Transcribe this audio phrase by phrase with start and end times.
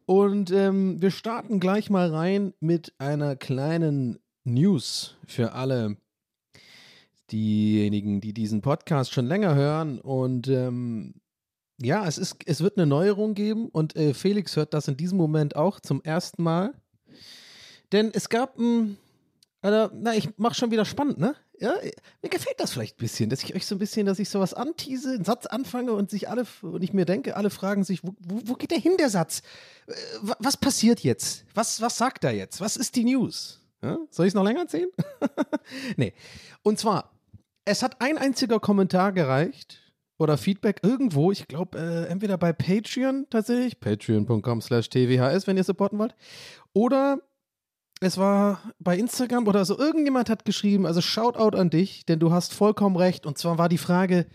[0.07, 5.97] Und ähm, wir starten gleich mal rein mit einer kleinen News für alle
[7.31, 10.01] diejenigen, die diesen Podcast schon länger hören.
[10.01, 11.13] Und ähm,
[11.81, 15.17] ja, es, ist, es wird eine Neuerung geben und äh, Felix hört das in diesem
[15.17, 16.73] Moment auch zum ersten Mal.
[17.91, 18.97] Denn es gab ein.
[19.61, 21.35] Also, na, ich mach schon wieder spannend, ne?
[21.59, 21.73] Ja,
[22.21, 24.53] mir gefällt das vielleicht ein bisschen, dass ich euch so ein bisschen, dass ich sowas
[24.53, 28.13] antease, einen Satz anfange und sich alle, und ich mir denke, alle fragen sich, wo,
[28.19, 29.41] wo, geht der hin, der Satz?
[29.87, 31.45] Äh, wa- Was passiert jetzt?
[31.53, 32.59] Was, was sagt er jetzt?
[32.59, 33.61] Was ist die News?
[33.81, 33.97] Ja?
[34.09, 34.89] Soll ich es noch länger erzählen?
[35.95, 36.13] nee.
[36.63, 37.11] Und zwar,
[37.63, 39.79] es hat ein einziger Kommentar gereicht
[40.23, 45.63] oder Feedback irgendwo, ich glaube, äh, entweder bei Patreon tatsächlich, patreon.com slash tvhs, wenn ihr
[45.63, 46.15] supporten wollt,
[46.73, 47.19] oder
[47.99, 52.31] es war bei Instagram oder so, irgendjemand hat geschrieben, also Shoutout an dich, denn du
[52.31, 53.25] hast vollkommen recht.
[53.25, 54.25] Und zwar war die Frage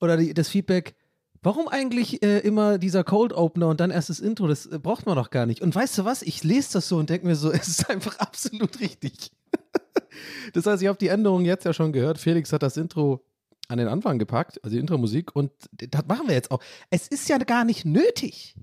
[0.00, 0.96] oder die, das Feedback,
[1.42, 4.48] warum eigentlich äh, immer dieser Cold Opener und dann erst das Intro?
[4.48, 5.62] Das äh, braucht man doch gar nicht.
[5.62, 6.22] Und weißt du was?
[6.22, 9.30] Ich lese das so und denke mir so, es ist einfach absolut richtig.
[10.52, 12.18] das heißt, ich habe die Änderung jetzt ja schon gehört.
[12.18, 13.24] Felix hat das Intro
[13.68, 16.62] an den Anfang gepackt, also die Intro-Musik, und das machen wir jetzt auch.
[16.90, 18.54] Es ist ja gar nicht nötig,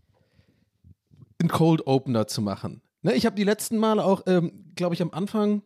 [1.40, 2.82] einen Cold Opener zu machen.
[3.02, 5.62] Ne, ich habe die letzten Male auch, ähm, glaube ich, am Anfang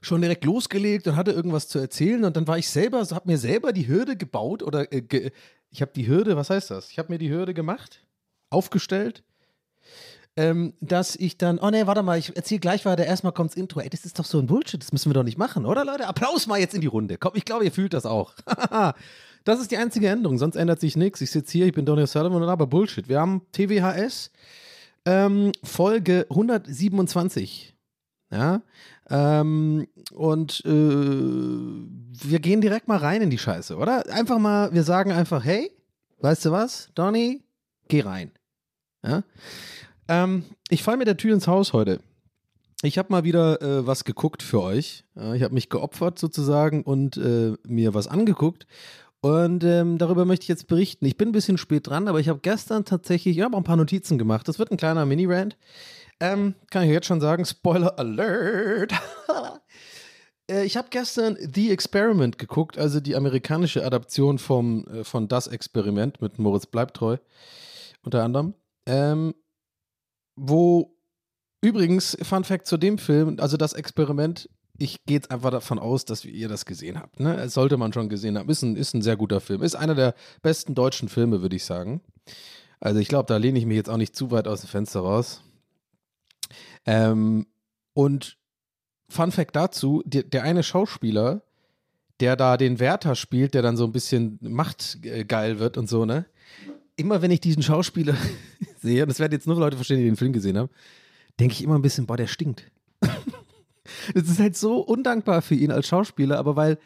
[0.00, 3.38] schon direkt losgelegt und hatte irgendwas zu erzählen und dann war ich selber, habe mir
[3.38, 5.32] selber die Hürde gebaut oder äh, ge
[5.70, 6.90] ich habe die Hürde, was heißt das?
[6.90, 8.06] Ich habe mir die Hürde gemacht,
[8.50, 9.24] aufgestellt,
[10.36, 13.80] ähm, dass ich dann, oh nee, warte mal, ich erzähle gleich weiter, erstmal kommt's Intro.
[13.80, 16.06] Ey, das ist doch so ein Bullshit, das müssen wir doch nicht machen, oder Leute?
[16.06, 17.16] Applaus mal jetzt in die Runde.
[17.16, 18.34] Komm, ich glaube, ihr fühlt das auch.
[19.44, 21.22] das ist die einzige Änderung, sonst ändert sich nichts.
[21.22, 23.08] Ich sitze hier, ich bin Donny Sullivan und aber Bullshit.
[23.08, 24.30] Wir haben TWHS,
[25.06, 27.74] ähm, Folge 127.
[28.30, 28.60] Ja.
[29.08, 34.04] Ähm, und äh, wir gehen direkt mal rein in die Scheiße, oder?
[34.10, 35.70] Einfach mal, wir sagen einfach, hey,
[36.20, 37.42] weißt du was, Donny,
[37.88, 38.32] geh rein.
[39.02, 39.22] Ja.
[40.08, 42.00] Ähm, ich fall mit der Tür ins Haus heute.
[42.82, 45.04] Ich habe mal wieder äh, was geguckt für euch.
[45.14, 48.66] Ja, ich habe mich geopfert sozusagen und äh, mir was angeguckt.
[49.20, 51.06] Und ähm, darüber möchte ich jetzt berichten.
[51.06, 53.64] Ich bin ein bisschen spät dran, aber ich habe gestern tatsächlich, ich habe auch ein
[53.64, 54.46] paar Notizen gemacht.
[54.46, 55.56] Das wird ein kleiner Mini-Rant.
[56.20, 58.92] Ähm, kann ich jetzt schon sagen, Spoiler Alert.
[60.48, 65.48] Äh, ich habe gestern The Experiment geguckt, also die amerikanische Adaption vom, äh, von Das
[65.48, 67.16] Experiment mit Moritz Bleibtreu
[68.04, 68.54] unter anderem.
[68.86, 69.34] Ähm,
[70.36, 70.94] wo
[71.60, 74.48] übrigens, Fun Fact zu dem Film, also das Experiment,
[74.78, 77.18] ich gehe jetzt einfach davon aus, dass ihr das gesehen habt.
[77.18, 77.36] Ne?
[77.36, 78.48] Das sollte man schon gesehen haben.
[78.48, 79.62] Ist ein, ist ein sehr guter Film.
[79.62, 82.02] Ist einer der besten deutschen Filme, würde ich sagen.
[82.78, 85.00] Also ich glaube, da lehne ich mich jetzt auch nicht zu weit aus dem Fenster
[85.00, 85.42] raus.
[86.84, 87.46] Ähm,
[87.94, 88.36] und
[89.08, 91.42] Fun Fact dazu, der, der eine Schauspieler,
[92.20, 96.26] der da den Wärter spielt, der dann so ein bisschen machtgeil wird und so, ne?
[96.96, 98.16] Immer wenn ich diesen Schauspieler
[98.82, 100.70] sehe, und das werden jetzt nur Leute verstehen, die den Film gesehen haben,
[101.38, 102.70] denke ich immer ein bisschen, boah, der stinkt.
[104.14, 106.78] das ist halt so undankbar für ihn als Schauspieler, aber weil,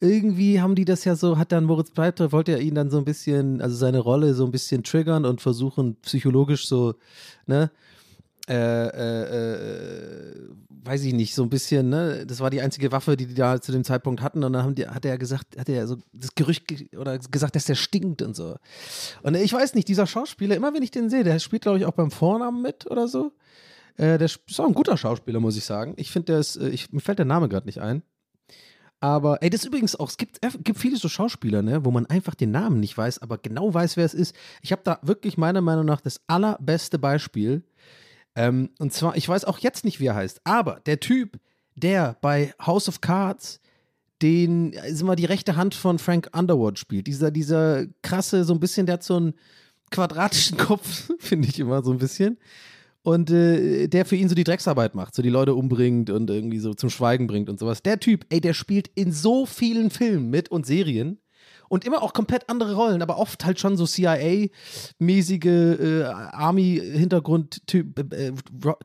[0.00, 2.98] irgendwie haben die das ja so, hat dann Moritz Bleibtreu, wollte er ihn dann so
[2.98, 6.94] ein bisschen, also seine Rolle so ein bisschen triggern und versuchen psychologisch so,
[7.46, 7.70] ne,
[8.48, 10.48] äh, äh, äh,
[10.84, 13.60] weiß ich nicht, so ein bisschen, ne, das war die einzige Waffe, die die da
[13.60, 16.34] zu dem Zeitpunkt hatten und dann haben die, hat er gesagt, hat er so das
[16.34, 18.56] Gerücht ge oder gesagt, dass der stinkt und so.
[19.22, 21.84] Und ich weiß nicht, dieser Schauspieler, immer wenn ich den sehe, der spielt glaube ich
[21.84, 23.32] auch beim Vornamen mit oder so.
[23.96, 25.94] Äh, der ist auch ein guter Schauspieler, muss ich sagen.
[25.96, 28.02] Ich finde, der ist, äh, ich, mir fällt der Name gerade nicht ein.
[29.00, 32.06] Aber, ey, das ist übrigens auch, es gibt, gibt viele so Schauspieler, ne, wo man
[32.06, 34.34] einfach den Namen nicht weiß, aber genau weiß, wer es ist.
[34.60, 37.62] Ich habe da wirklich meiner Meinung nach das allerbeste Beispiel.
[38.38, 41.40] Ähm, und zwar, ich weiß auch jetzt nicht, wie er heißt, aber der Typ,
[41.74, 43.60] der bei House of Cards
[44.22, 47.08] den, ist immer die rechte Hand von Frank Underwood spielt.
[47.08, 49.34] Dieser, dieser krasse, so ein bisschen, der hat so einen
[49.90, 52.38] quadratischen Kopf, finde ich immer so ein bisschen
[53.02, 56.58] und äh, der für ihn so die Drecksarbeit macht, so die Leute umbringt und irgendwie
[56.58, 57.82] so zum Schweigen bringt und sowas.
[57.82, 61.18] Der Typ, ey, der spielt in so vielen Filmen mit und Serien
[61.68, 68.28] und immer auch komplett andere Rollen, aber oft halt schon so CIA-mäßige äh, Army-Hintergrund-Typ, äh,
[68.28, 68.32] äh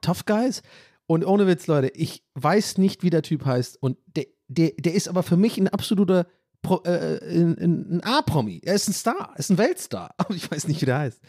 [0.01, 0.61] Tough Guys.
[1.05, 4.93] Und ohne Witz, Leute, ich weiß nicht, wie der Typ heißt und der, der, der
[4.93, 6.27] ist aber für mich ein absoluter
[6.61, 8.61] Pro, äh, ein, ein A-Promi.
[8.63, 11.21] Er ist ein Star, ist ein Weltstar, aber ich weiß nicht, wie der heißt.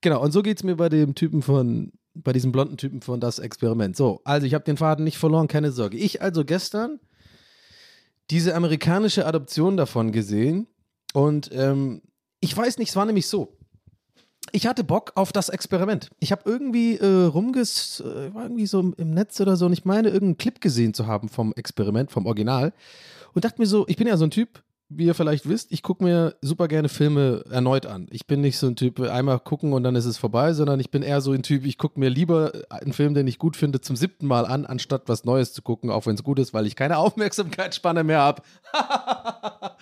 [0.00, 3.18] Genau, und so geht es mir bei dem Typen von bei diesem blonden Typen von
[3.18, 3.96] das Experiment.
[3.96, 5.96] So, also ich habe den Faden nicht verloren, keine Sorge.
[5.96, 7.00] Ich also gestern
[8.30, 10.68] diese amerikanische Adoption davon gesehen
[11.14, 12.02] und ähm,
[12.40, 13.56] ich weiß nicht, es war nämlich so.
[14.52, 16.10] Ich hatte Bock auf das Experiment.
[16.18, 19.84] Ich habe irgendwie äh, rumges, äh, war irgendwie so im Netz oder so und ich
[19.84, 22.72] meine, irgendeinen Clip gesehen zu haben vom Experiment, vom Original
[23.32, 24.62] und dachte mir so, ich bin ja so ein Typ,
[24.96, 28.06] wie ihr vielleicht wisst, ich gucke mir super gerne Filme erneut an.
[28.10, 30.90] Ich bin nicht so ein Typ, einmal gucken und dann ist es vorbei, sondern ich
[30.90, 33.80] bin eher so ein Typ, ich gucke mir lieber einen Film, den ich gut finde,
[33.80, 36.66] zum siebten Mal an, anstatt was Neues zu gucken, auch wenn es gut ist, weil
[36.66, 38.42] ich keine Aufmerksamkeitsspanne mehr habe.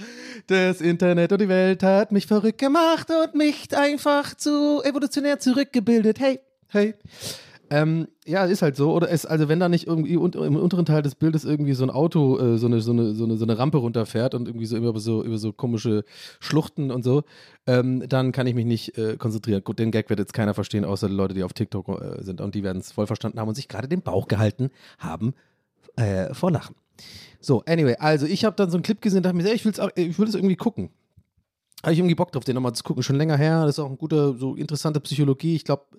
[0.47, 6.21] das Internet und die Welt hat mich verrückt gemacht und mich einfach zu evolutionär zurückgebildet.
[6.21, 6.95] Hey, hey.
[7.73, 8.93] Ähm, ja, ist halt so.
[8.93, 11.85] Oder es, also wenn da nicht irgendwie un im unteren Teil des Bildes irgendwie so
[11.85, 14.67] ein Auto äh, so, eine, so, eine, so, eine, so eine Rampe runterfährt und irgendwie
[14.67, 16.05] so über so, über so komische
[16.39, 17.23] Schluchten und so,
[17.67, 19.65] ähm, dann kann ich mich nicht äh, konzentrieren.
[19.65, 22.43] Gut, den Gag wird jetzt keiner verstehen, außer die Leute, die auf TikTok äh, sind
[22.43, 25.33] und die werden es voll verstanden haben und sich gerade den Bauch gehalten haben
[25.97, 26.77] äh, vor Lachen.
[27.41, 30.19] So, anyway, also ich habe dann so einen Clip gesehen dachte mir, ich, will's, ich
[30.19, 30.91] will irgendwie gucken
[31.83, 33.03] habe ich irgendwie Bock drauf, den nochmal zu gucken.
[33.03, 33.63] Schon länger her.
[33.63, 35.57] Das ist auch eine gute, so interessante Psychologie.
[35.57, 35.99] Ich glaube, äh,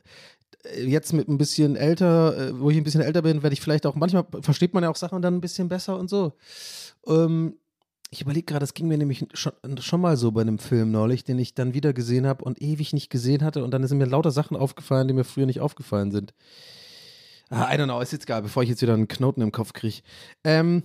[0.86, 3.86] jetzt mit ein bisschen älter, äh, wo ich ein bisschen älter bin, werde ich vielleicht
[3.86, 6.34] auch, manchmal versteht man ja auch Sachen dann ein bisschen besser und so.
[7.08, 7.56] Ähm,
[8.10, 11.24] ich überlege gerade, das ging mir nämlich schon, schon mal so bei einem Film neulich,
[11.24, 14.06] den ich dann wieder gesehen habe und ewig nicht gesehen hatte und dann sind mir
[14.06, 16.34] lauter Sachen aufgefallen, die mir früher nicht aufgefallen sind.
[17.50, 19.74] Ah, I don't know, ist jetzt egal, bevor ich jetzt wieder einen Knoten im Kopf
[19.74, 20.02] kriege.
[20.44, 20.84] Ähm,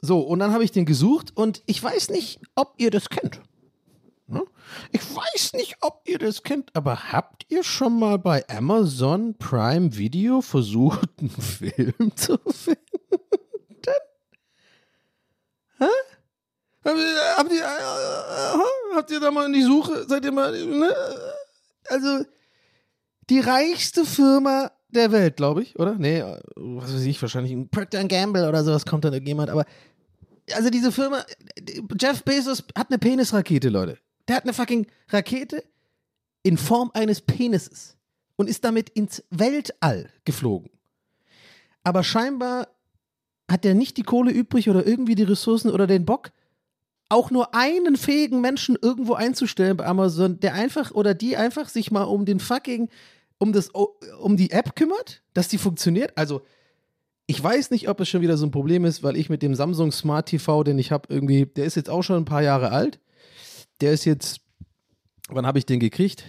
[0.00, 3.40] so, und dann habe ich den gesucht und ich weiß nicht, ob ihr das kennt.
[4.30, 4.44] Ne?
[4.92, 9.96] Ich weiß nicht, ob ihr das kennt, aber habt ihr schon mal bei Amazon Prime
[9.96, 12.82] Video versucht, einen Film zu finden?
[15.78, 15.86] Hä?
[16.84, 20.94] Habt ihr, äh, habt ihr da mal in die Suche, seid ihr mal, ne?
[21.88, 22.24] Also,
[23.30, 25.94] die reichste Firma der Welt, glaube ich, oder?
[25.94, 26.22] Nee,
[26.56, 29.64] was weiß ich, wahrscheinlich ein Procter Gamble oder sowas kommt dann irgendjemand, aber
[30.54, 31.24] also diese Firma,
[32.00, 33.98] Jeff Bezos hat eine Penisrakete, Leute.
[34.28, 35.64] Der hat eine fucking Rakete
[36.42, 37.96] in Form eines Penises
[38.36, 40.70] und ist damit ins Weltall geflogen.
[41.82, 42.68] Aber scheinbar
[43.50, 46.30] hat er nicht die Kohle übrig oder irgendwie die Ressourcen oder den Bock,
[47.08, 51.90] auch nur einen fähigen Menschen irgendwo einzustellen bei Amazon, der einfach oder die einfach sich
[51.90, 52.90] mal um den fucking,
[53.38, 56.12] um das, um die App kümmert, dass die funktioniert.
[56.16, 56.42] Also,
[57.26, 59.54] ich weiß nicht, ob es schon wieder so ein Problem ist, weil ich mit dem
[59.54, 62.72] Samsung Smart TV, den ich habe, irgendwie, der ist jetzt auch schon ein paar Jahre
[62.72, 63.00] alt.
[63.80, 64.40] Der ist jetzt,
[65.28, 66.24] wann habe ich den gekriegt?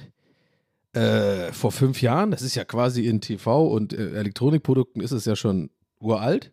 [0.94, 2.32] Äh, vor fünf Jahren.
[2.32, 6.52] Das ist ja quasi in TV und äh, Elektronikprodukten ist es ja schon uralt.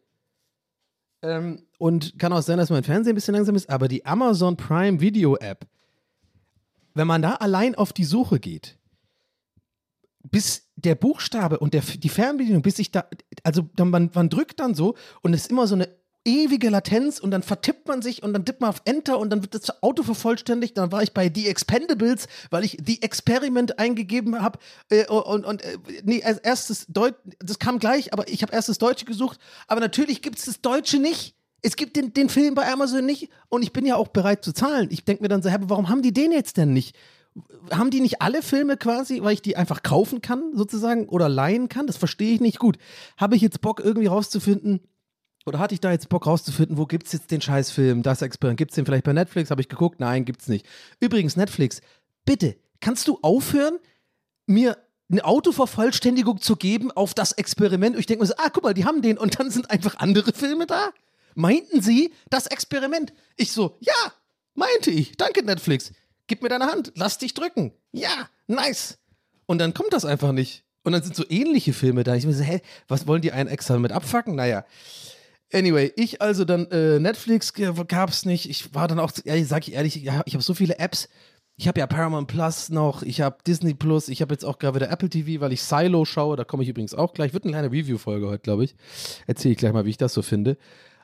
[1.23, 4.57] Ähm, und kann auch sein, dass mein Fernsehen ein bisschen langsam ist, aber die Amazon
[4.57, 5.67] Prime Video App,
[6.95, 8.79] wenn man da allein auf die Suche geht,
[10.23, 13.09] bis der Buchstabe und der, die Fernbedienung, bis ich da,
[13.43, 15.89] also man, man drückt dann so und es ist immer so eine
[16.27, 19.43] ewige Latenz und dann vertippt man sich und dann tippt man auf Enter und dann
[19.43, 20.77] wird das Auto vervollständigt.
[20.77, 24.59] Dann war ich bei The Expendables, weil ich The Experiment eingegeben habe
[24.91, 28.69] äh, und, und äh, nee, als erstes Deutsch, das kam gleich, aber ich habe erst
[28.69, 29.39] das Deutsche gesucht.
[29.69, 31.37] Aber natürlich gibt es das Deutsche nicht.
[31.63, 34.53] Es gibt den, den Film bei Amazon nicht und ich bin ja auch bereit zu
[34.53, 34.89] zahlen.
[34.91, 36.97] Ich denke mir dann so, hey, warum haben die den jetzt denn nicht?
[37.71, 41.69] Haben die nicht alle Filme quasi, weil ich die einfach kaufen kann, sozusagen, oder leihen
[41.69, 41.87] kann?
[41.87, 42.79] Das verstehe ich nicht gut.
[43.17, 44.81] Habe ich jetzt Bock, irgendwie rauszufinden,
[45.47, 48.59] oder hatte ich da jetzt Bock rauszufinden, wo gibt's jetzt den Scheißfilm, das Experiment?
[48.59, 49.51] Gibt's den vielleicht bei Netflix?
[49.51, 50.01] Habe ich geguckt?
[50.01, 50.67] Nein, gibt's nicht.
[51.01, 51.81] Übrigens, Netflix,
[52.25, 53.79] bitte, kannst du aufhören,
[54.47, 54.77] mir
[55.09, 57.95] eine Autovervollständigung zu geben auf das Experiment?
[57.95, 59.97] Und ich denke mir so, ah, guck mal, die haben den und dann sind einfach
[59.99, 60.91] andere Filme da?
[61.35, 63.13] Meinten sie das Experiment?
[63.37, 64.13] Ich so, ja,
[64.55, 65.17] meinte ich.
[65.17, 65.93] Danke, Netflix.
[66.27, 67.73] Gib mir deine Hand, lass dich drücken.
[67.93, 68.99] Ja, nice.
[69.47, 70.65] Und dann kommt das einfach nicht.
[70.83, 72.15] Und dann sind so ähnliche Filme da.
[72.15, 74.35] Ich mir so, hä, was wollen die einen extra mit abfacken?
[74.35, 74.65] Naja.
[75.57, 78.51] Anyway, ich also dann äh, Netflix gab's nicht.
[78.51, 81.09] Ich war dann auch, ja, sag ich ehrlich, ich habe so viele Apps.
[81.57, 84.75] Ich habe ja Paramount Plus noch, ich habe Disney Plus, ich habe jetzt auch gerade
[84.75, 86.37] wieder Apple TV, weil ich Silo schaue.
[86.37, 87.33] Da komme ich übrigens auch gleich.
[87.33, 88.77] Wird eine kleine Review-Folge heute, glaube ich.
[89.27, 90.59] Erzähle ich gleich mal, wie ich das so finde.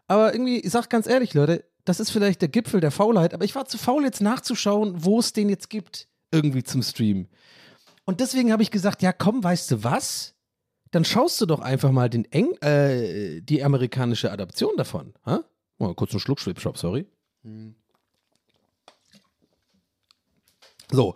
[0.07, 3.47] Aber irgendwie, ich sag ganz ehrlich, Leute, das ist vielleicht der Gipfel der Faulheit, aber
[3.47, 7.29] ich war zu faul, jetzt nachzuschauen, wo es den jetzt gibt, irgendwie zum Stream.
[8.05, 10.35] Und deswegen habe ich gesagt, ja komm, weißt du was?
[10.93, 15.15] Dann schaust du doch einfach mal den Eng äh, die amerikanische Adaption davon.
[15.27, 15.43] Ha?
[15.79, 17.07] Mal kurz einen Schluck Schwipschwap, sorry.
[20.91, 21.15] So.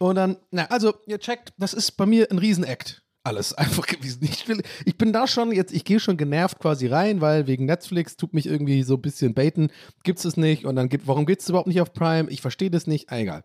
[0.00, 3.02] Und dann, na, also, ihr checkt, das ist bei mir ein Riesenakt.
[3.22, 4.24] Alles einfach gewesen.
[4.24, 7.66] Ich, will, ich bin da schon jetzt, ich gehe schon genervt quasi rein, weil wegen
[7.66, 9.70] Netflix tut mich irgendwie so ein bisschen baiten.
[10.02, 12.30] Gibt es nicht und dann gibt, warum gibt es überhaupt nicht auf Prime?
[12.30, 13.10] Ich verstehe das nicht.
[13.10, 13.44] Ah, egal.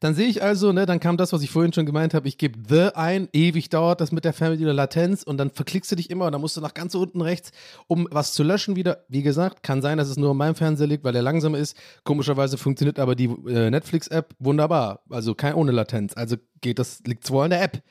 [0.00, 2.38] Dann sehe ich also, ne, dann kam das, was ich vorhin schon gemeint habe, ich
[2.38, 6.10] gebe The ein, ewig dauert das mit der oder Latenz und dann verklickst du dich
[6.10, 7.50] immer und dann musst du nach ganz unten rechts,
[7.86, 9.04] um was zu löschen wieder.
[9.08, 11.76] Wie gesagt, kann sein, dass es nur an meinem Fernseher liegt, weil der langsam ist.
[12.04, 16.16] Komischerweise funktioniert aber die äh, Netflix-App wunderbar, also kein ohne Latenz.
[16.16, 17.82] Also geht das, liegt wohl an der App.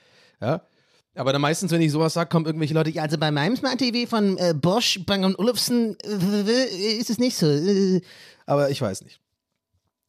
[0.42, 0.62] Ja.
[1.16, 3.80] Aber dann meistens, wenn ich sowas sage, kommen irgendwelche Leute, ja, also bei meinem Smart
[3.80, 7.48] TV von äh, Bosch, Bang Olufsen äh, ist es nicht so.
[7.48, 8.02] Äh,
[8.46, 9.20] aber ich weiß nicht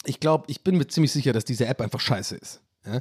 [0.09, 2.61] ich glaube, ich bin mir ziemlich sicher, dass diese App einfach scheiße ist.
[2.87, 3.01] Ja?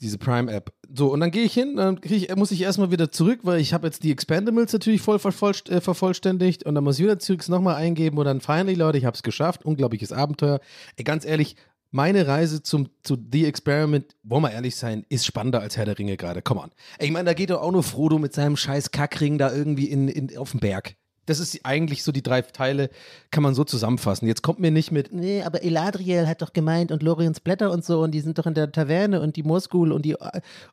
[0.00, 0.72] Diese Prime-App.
[0.92, 3.72] So, und dann gehe ich hin, dann ich, muss ich erstmal wieder zurück, weil ich
[3.72, 7.76] habe jetzt die Expandables natürlich voll äh, vervollständigt und dann muss ich wieder zurück nochmal
[7.76, 9.64] eingeben und dann finally, Leute, ich habe es geschafft.
[9.64, 10.60] Unglaubliches Abenteuer.
[10.96, 11.54] Ey, ganz ehrlich,
[11.92, 15.96] meine Reise zum, zu The Experiment, wollen wir ehrlich sein, ist spannender als Herr der
[15.96, 16.42] Ringe gerade.
[16.42, 16.70] Come on.
[16.98, 19.86] Ey, ich meine, da geht doch auch nur Frodo mit seinem scheiß Kackring da irgendwie
[19.86, 20.96] in, in, auf den Berg.
[21.26, 22.90] Das ist eigentlich so die drei Teile,
[23.30, 24.26] kann man so zusammenfassen.
[24.26, 27.84] Jetzt kommt mir nicht mit, nee, aber Eladriel hat doch gemeint und Loriens Blätter und
[27.84, 30.16] so und die sind doch in der Taverne und die Moorskool und die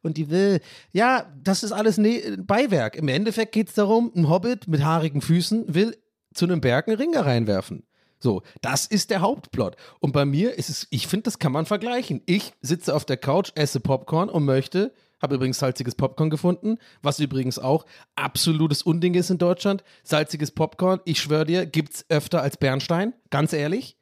[0.01, 0.62] und die will.
[0.91, 2.96] Ja, das ist alles ne Beiwerk.
[2.96, 5.98] Im Endeffekt geht es darum, ein Hobbit mit haarigen Füßen will
[6.34, 7.84] zu einem Berg einen Ringer reinwerfen.
[8.20, 9.75] So, das ist der Hauptplot.
[10.00, 12.22] Und bei mir ist es, ich finde, das kann man vergleichen.
[12.27, 17.19] Ich sitze auf der Couch, esse Popcorn und möchte habe übrigens salziges Popcorn gefunden, was
[17.19, 17.85] übrigens auch
[18.15, 19.83] absolutes Unding ist in Deutschland.
[20.03, 23.97] Salziges Popcorn, ich schwöre dir, gibt's öfter als Bernstein, ganz ehrlich.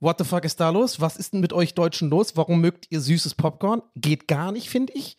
[0.00, 1.00] What the fuck ist da los?
[1.00, 2.36] Was ist denn mit euch Deutschen los?
[2.36, 3.82] Warum mögt ihr süßes Popcorn?
[3.94, 5.16] Geht gar nicht, finde ich.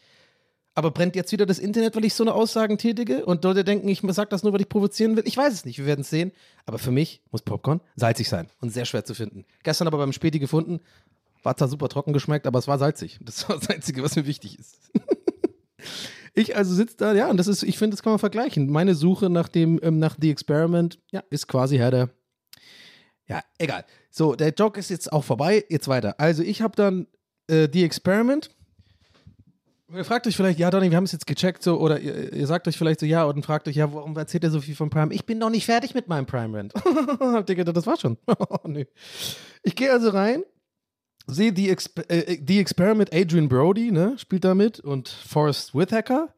[0.75, 3.25] Aber brennt jetzt wieder das Internet, weil ich so eine Aussagen tätige?
[3.25, 5.23] Und Leute denken, ich sage das nur, weil ich provozieren will?
[5.25, 6.31] Ich weiß es nicht, wir werden es sehen.
[6.65, 9.45] Aber für mich muss Popcorn salzig sein und sehr schwer zu finden.
[9.63, 10.81] Gestern aber beim Späti gefunden,
[11.43, 13.19] war zwar super trocken geschmeckt, aber es war salzig.
[13.21, 14.77] Das war das Einzige, was mir wichtig ist.
[16.33, 18.69] Ich also sitze da, ja, und das ist, ich finde, das kann man vergleichen.
[18.69, 22.09] Meine Suche nach dem, ähm, nach The Experiment, ja, ist quasi Herr der.
[23.27, 23.85] Ja, egal.
[24.09, 25.63] So, der Joke ist jetzt auch vorbei.
[25.69, 26.19] Jetzt weiter.
[26.19, 27.07] Also, ich habe dann
[27.47, 28.49] äh, The Experiment.
[29.93, 32.47] Ihr fragt euch vielleicht, ja, Donny, wir haben es jetzt gecheckt, so, oder ihr, ihr,
[32.47, 34.89] sagt euch vielleicht so, ja, und fragt euch, ja, warum erzählt ihr so viel von
[34.89, 35.13] Prime?
[35.13, 36.73] Ich bin noch nicht fertig mit meinem Prime-Rent.
[37.19, 38.17] Habt ihr gedacht, das war schon?
[38.27, 38.87] oh, nee.
[39.61, 40.43] Ich gehe also rein
[41.27, 46.33] sehe die, Exp äh, die Experiment Adrian Brody, ne, spielt da mit und Forrest Whitaker.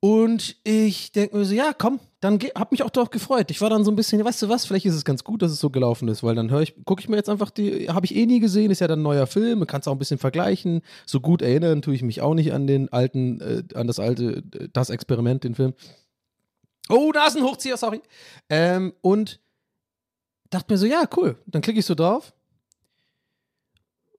[0.00, 3.50] Und ich denke mir so, ja, komm, dann hab mich auch darauf gefreut.
[3.50, 5.50] Ich war dann so ein bisschen, weißt du was, vielleicht ist es ganz gut, dass
[5.50, 8.06] es so gelaufen ist, weil dann höre ich, gucke ich mir jetzt einfach die, habe
[8.06, 9.98] ich eh nie gesehen, ist ja dann ein neuer Film, man kann es auch ein
[9.98, 10.82] bisschen vergleichen.
[11.04, 14.44] So gut erinnern tue ich mich auch nicht an den alten, äh, an das alte,
[14.54, 15.74] äh, das Experiment, den Film.
[16.88, 18.00] Oh, Nasenhochzieher, sorry.
[18.48, 19.40] Ähm, und
[20.50, 21.36] dachte mir so, ja, cool.
[21.46, 22.32] Dann klicke ich so drauf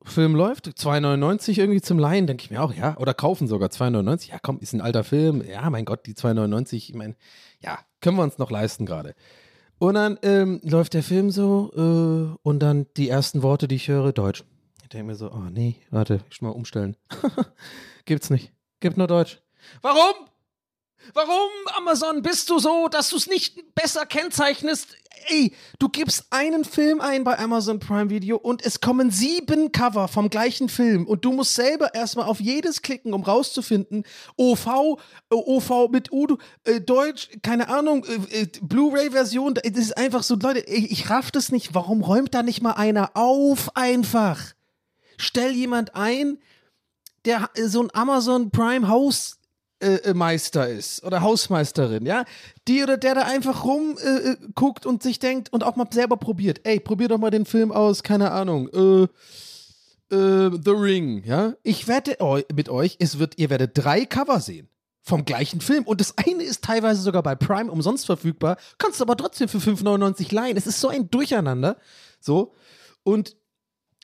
[0.03, 4.29] Film läuft, 2,99 irgendwie zum Leihen, denke ich mir auch, ja, oder kaufen sogar 2,99.
[4.29, 5.43] Ja, komm, ist ein alter Film.
[5.43, 7.15] Ja, mein Gott, die 2,99, ich meine,
[7.59, 9.13] ja, können wir uns noch leisten gerade.
[9.77, 13.87] Und dann ähm, läuft der Film so äh, und dann die ersten Worte, die ich
[13.87, 14.43] höre, Deutsch.
[14.83, 16.97] Ich denke mir so, oh nee, warte, ich mal umstellen.
[18.05, 18.51] Gibt's nicht.
[18.79, 19.39] Gibt nur Deutsch.
[19.81, 20.27] Warum?
[21.13, 24.95] Warum, Amazon, bist du so, dass du es nicht besser kennzeichnest?
[25.27, 30.07] Ey, du gibst einen Film ein bei Amazon Prime Video und es kommen sieben Cover
[30.07, 34.03] vom gleichen Film und du musst selber erstmal auf jedes klicken, um rauszufinden,
[34.37, 34.99] OV,
[35.29, 40.59] OV mit U, äh, Deutsch, keine Ahnung, äh, äh, Blu-ray-Version, das ist einfach so, Leute,
[40.59, 41.73] ich, ich raff das nicht.
[41.73, 44.39] Warum räumt da nicht mal einer auf einfach?
[45.17, 46.37] Stell jemand ein,
[47.25, 49.38] der so ein Amazon Prime Host äh,
[50.13, 52.25] Meister ist oder Hausmeisterin, ja,
[52.67, 56.17] die oder der da einfach rumguckt äh, guckt und sich denkt und auch mal selber
[56.17, 56.61] probiert.
[56.65, 59.07] Ey, probier doch mal den Film aus, keine Ahnung, äh,
[60.13, 61.53] äh, The Ring, ja.
[61.63, 62.17] Ich wette
[62.53, 64.67] mit euch, es wird, ihr werdet drei Cover sehen
[65.01, 65.83] vom gleichen Film.
[65.83, 69.57] Und das eine ist teilweise sogar bei Prime umsonst verfügbar, kannst du aber trotzdem für
[69.57, 70.57] 5,99 leihen.
[70.57, 71.77] Es ist so ein Durcheinander.
[72.19, 72.53] So.
[73.03, 73.35] Und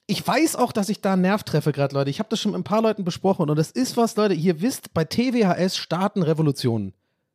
[0.08, 2.10] ich weiß auch, dass ich da einen Nerv treffe gerade, Leute.
[2.10, 4.62] Ich habe das schon mit ein paar Leuten besprochen und das ist was, Leute, ihr
[4.62, 6.94] wisst, bei TWHS starten Revolutionen.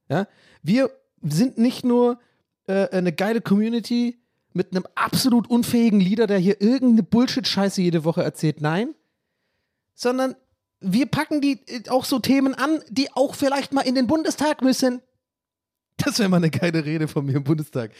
[0.08, 0.26] Ja?
[0.62, 0.90] Wir
[1.22, 2.18] sind nicht nur
[2.66, 4.18] äh, eine geile Community
[4.52, 8.60] mit einem absolut unfähigen Leader, der hier irgendeine Bullshit-Scheiße jede Woche erzählt.
[8.60, 8.94] Nein.
[9.94, 10.36] Sondern
[10.80, 14.62] wir packen die äh, auch so Themen an, die auch vielleicht mal in den Bundestag
[14.62, 15.02] müssen.
[15.96, 17.90] Das wäre mal eine geile Rede von mir im Bundestag.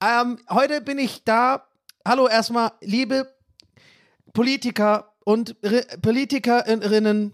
[0.00, 1.66] Ähm, heute bin ich da.
[2.04, 3.35] Hallo erstmal, liebe
[4.36, 7.32] Politiker und Re Politikerinnen.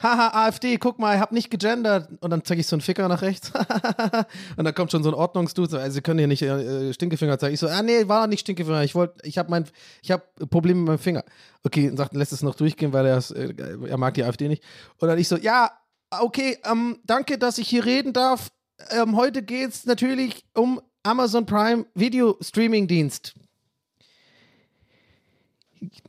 [0.00, 2.10] Haha, AfD, guck mal, ich hab nicht gegendert.
[2.20, 3.50] Und dann zeige ich so einen Ficker nach rechts.
[4.56, 5.80] und dann kommt schon so ein Ordnungsdude.
[5.80, 7.54] Also, Sie können hier nicht äh, Stinkefinger zeigen.
[7.54, 8.84] Ich so, ah, nee, war nicht Stinkefinger.
[8.84, 9.64] Ich wollte, ich habe mein,
[10.00, 11.24] ich habe Probleme mit meinem Finger.
[11.64, 14.62] Okay, und sagt, lässt es noch durchgehen, weil er, äh, er mag die AfD nicht.
[14.98, 15.72] Und dann ich so, ja,
[16.20, 18.52] okay, ähm, danke, dass ich hier reden darf.
[18.90, 23.34] Ähm, heute geht's natürlich um Amazon Prime Video Streaming Dienst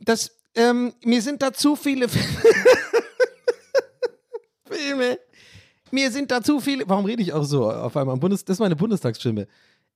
[0.00, 2.08] das, ähm, mir sind da zu viele
[4.66, 5.18] Filme.
[5.90, 6.84] Mir sind da zu viele.
[6.88, 8.16] Warum rede ich auch so auf einmal?
[8.16, 9.46] Bundes das ist meine Bundestagsstimme.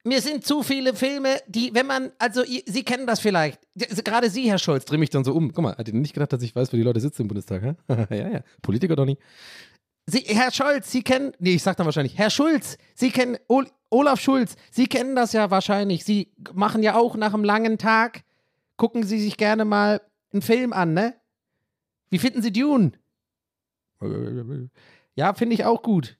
[0.04, 3.60] Mir sind zu viele Filme, die, wenn man, also Sie kennen das vielleicht.
[4.04, 5.52] Gerade Sie, Herr Scholz, dreh mich dann so um.
[5.52, 7.62] Guck mal, hat ihr nicht gedacht, dass ich weiß, wo die Leute sitzen im Bundestag?
[7.62, 7.74] Hä?
[8.16, 8.40] ja, ja.
[8.62, 9.20] Politiker doch nicht.
[10.06, 13.66] Sie, Herr Scholz, Sie kennen, nee, ich sag dann wahrscheinlich, Herr Schulz, Sie kennen Ol
[13.90, 16.04] Olaf Schulz, Sie kennen das ja wahrscheinlich.
[16.04, 18.22] Sie machen ja auch nach einem langen Tag
[18.78, 20.00] gucken Sie sich gerne mal
[20.32, 21.14] einen Film an, ne?
[22.08, 22.92] Wie finden Sie Dune?
[25.14, 26.16] Ja, finde ich auch gut.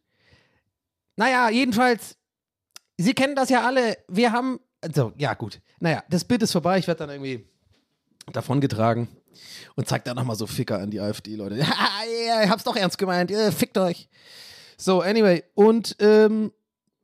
[1.17, 2.17] Naja, jedenfalls,
[2.99, 3.97] Sie kennen das ja alle.
[4.09, 5.61] Wir haben, also, ja, gut.
[5.81, 6.79] Naja, das Bild ist vorbei.
[6.79, 7.49] Ich werde dann irgendwie
[8.33, 9.09] davongetragen
[9.77, 11.65] und zeig dann nochmal so Ficker an die AfD, Leute.
[12.27, 13.31] Ja, ich hab's doch ernst gemeint.
[13.31, 14.09] fickt euch.
[14.77, 15.45] So, anyway.
[15.55, 16.53] Und, ähm,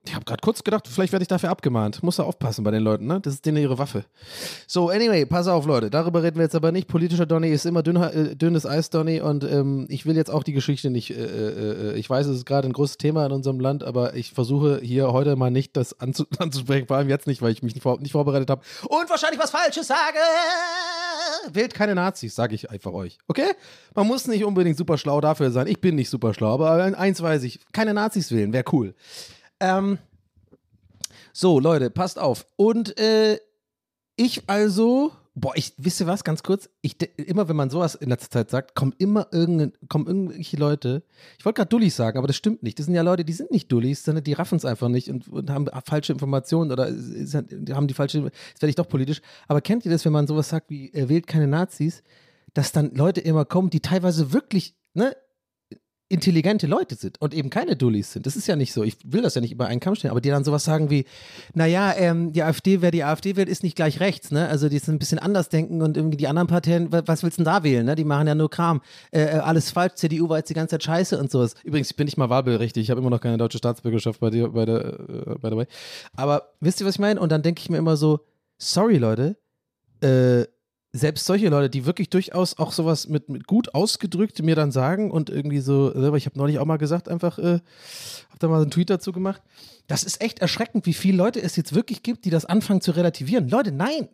[0.06, 2.02] ich habe gerade kurz gedacht, vielleicht werde ich dafür abgemahnt.
[2.02, 3.20] Muss da aufpassen bei den Leuten, ne?
[3.20, 4.04] Das ist denen ihre Waffe.
[4.66, 5.88] So, anyway, pass auf, Leute.
[5.88, 6.88] Darüber reden wir jetzt aber nicht.
[6.88, 9.22] Politischer Donny ist immer dünn, äh, dünnes Eis, Donny.
[9.22, 11.10] Und ähm, ich will jetzt auch die Geschichte nicht.
[11.10, 14.14] Äh, äh, äh ich weiß, es ist gerade ein großes Thema in unserem Land, aber
[14.14, 16.86] ich versuche hier heute mal nicht das anzu anzusprechen.
[16.86, 18.60] Vor allem jetzt nicht, weil ich mich nicht vorbereitet habe.
[18.82, 20.18] Und wahrscheinlich was Falsches sage.
[21.50, 23.18] Wählt keine Nazis, sage ich einfach euch.
[23.26, 23.52] Okay?
[23.94, 25.66] Man muss nicht unbedingt super schlau dafür sein.
[25.66, 28.52] Ich bin nicht super schlau, aber eins weiß ich: keine Nazis wählen.
[28.52, 28.94] Wäre cool.
[29.60, 29.98] Ähm,
[31.32, 32.46] so, Leute, passt auf.
[32.56, 33.38] Und äh,
[34.16, 36.68] ich also, boah, ich wisse was, ganz kurz.
[36.80, 41.02] Ich, immer wenn man sowas in letzter Zeit sagt, kommen immer irgende, kommen irgendwelche Leute.
[41.38, 42.78] Ich wollte gerade Dullis sagen, aber das stimmt nicht.
[42.78, 45.26] Das sind ja Leute, die sind nicht Dullis, sondern die raffen es einfach nicht und,
[45.28, 48.18] und, haben falsche Informationen oder haben die falsche.
[48.18, 49.20] Jetzt werde ich doch politisch.
[49.48, 52.02] Aber kennt ihr das, wenn man sowas sagt wie, er wählt keine Nazis,
[52.52, 55.16] dass dann Leute immer kommen, die teilweise wirklich, ne,
[56.08, 58.26] intelligente Leute sind und eben keine Dullis sind.
[58.26, 58.82] Das ist ja nicht so.
[58.82, 61.06] Ich will das ja nicht über einen Kamm stellen, aber die dann sowas sagen wie,
[61.54, 64.48] naja, ähm, die AfD, wer die AfD wählt, ist nicht gleich rechts, ne?
[64.48, 67.44] Also die sind ein bisschen anders denken und irgendwie die anderen Parteien, was willst du
[67.44, 67.94] denn da wählen, ne?
[67.94, 68.82] Die machen ja nur Kram.
[69.12, 71.54] Äh, äh alles falsch, CDU war jetzt die ganze Zeit scheiße und sowas.
[71.64, 74.48] Übrigens, ich bin nicht mal wahlberechtigt, ich habe immer noch keine deutsche Staatsbürgerschaft bei dir,
[74.50, 75.66] bei der, äh, by the way.
[76.14, 77.18] Aber wisst ihr, was ich meine?
[77.18, 78.20] Und dann denke ich mir immer so,
[78.58, 79.36] sorry Leute,
[80.02, 80.44] äh,
[80.96, 85.10] selbst solche Leute, die wirklich durchaus auch sowas mit, mit gut ausgedrückt mir dann sagen
[85.10, 87.58] und irgendwie so, selber, ich habe neulich auch mal gesagt, einfach, äh,
[88.30, 89.42] hab da mal einen Tweet dazu gemacht.
[89.88, 92.92] Das ist echt erschreckend, wie viele Leute es jetzt wirklich gibt, die das anfangen zu
[92.92, 93.48] relativieren.
[93.48, 94.08] Leute, nein!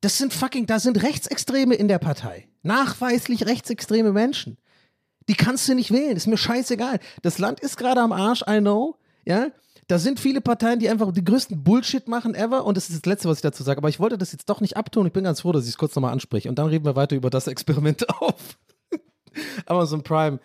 [0.00, 2.46] Das sind fucking, da sind Rechtsextreme in der Partei.
[2.62, 4.56] Nachweislich rechtsextreme Menschen.
[5.28, 7.00] Die kannst du nicht wählen, ist mir scheißegal.
[7.22, 9.48] Das Land ist gerade am Arsch, I know, ja.
[9.88, 12.66] Da sind viele Parteien, die einfach die größten Bullshit machen ever.
[12.66, 13.78] Und das ist das Letzte, was ich dazu sage.
[13.78, 15.06] Aber ich wollte das jetzt doch nicht abtun.
[15.06, 16.50] Ich bin ganz froh, dass ich es kurz nochmal anspreche.
[16.50, 18.58] Und dann reden wir weiter über das Experiment auf
[19.64, 20.40] Amazon Prime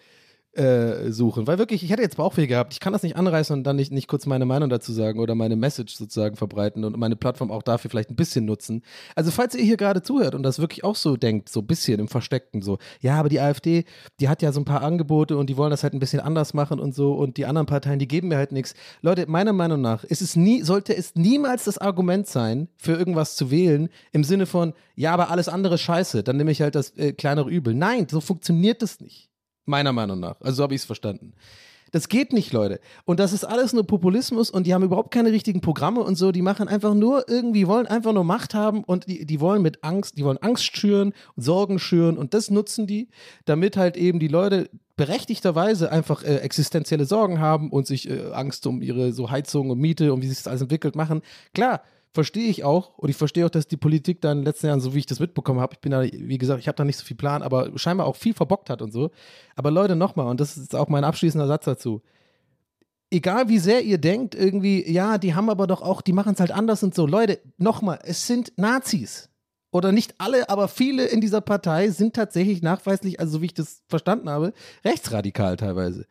[0.53, 1.47] äh, suchen.
[1.47, 2.73] Weil wirklich, ich hätte jetzt Bauchweh gehabt.
[2.73, 5.35] Ich kann das nicht anreißen und dann nicht, nicht kurz meine Meinung dazu sagen oder
[5.35, 8.83] meine Message sozusagen verbreiten und meine Plattform auch dafür vielleicht ein bisschen nutzen.
[9.15, 11.99] Also, falls ihr hier gerade zuhört und das wirklich auch so denkt, so ein bisschen
[11.99, 13.85] im Versteckten, so, ja, aber die AfD,
[14.19, 16.53] die hat ja so ein paar Angebote und die wollen das halt ein bisschen anders
[16.53, 18.75] machen und so und die anderen Parteien, die geben mir halt nichts.
[19.01, 23.35] Leute, meiner Meinung nach ist es nie, sollte es niemals das Argument sein, für irgendwas
[23.35, 26.91] zu wählen, im Sinne von, ja, aber alles andere scheiße, dann nehme ich halt das
[26.97, 27.73] äh, kleinere Übel.
[27.73, 29.33] Nein, so funktioniert das nicht.
[29.65, 30.36] Meiner Meinung nach.
[30.41, 31.34] Also so habe ich es verstanden.
[31.93, 32.80] Das geht nicht, Leute.
[33.06, 36.32] Und das ist alles nur Populismus und die haben überhaupt keine richtigen Programme und so.
[36.32, 39.84] Die machen einfach nur irgendwie, wollen einfach nur Macht haben und die, die wollen mit
[39.84, 43.10] Angst, die wollen Angst schüren Sorgen schüren und das nutzen die,
[43.45, 48.65] damit halt eben die Leute berechtigterweise einfach äh, existenzielle Sorgen haben und sich äh, Angst
[48.65, 51.21] um ihre so Heizung und Miete und wie sich das alles entwickelt machen.
[51.54, 54.67] Klar, verstehe ich auch und ich verstehe auch, dass die Politik da in den letzten
[54.67, 56.86] Jahren, so wie ich das mitbekommen habe, ich bin da, wie gesagt, ich habe da
[56.86, 59.10] nicht so viel Plan, aber scheinbar auch viel verbockt hat und so.
[59.56, 62.02] Aber Leute, nochmal, und das ist auch mein abschließender Satz dazu.
[63.10, 66.39] Egal wie sehr ihr denkt, irgendwie, ja, die haben aber doch auch, die machen es
[66.39, 67.06] halt anders und so.
[67.08, 69.30] Leute, nochmal, es sind Nazis.
[69.71, 73.54] Oder nicht alle, aber viele in dieser Partei sind tatsächlich nachweislich, also so wie ich
[73.56, 74.54] das verstanden habe,
[74.86, 76.06] rechtsradikal teilweise.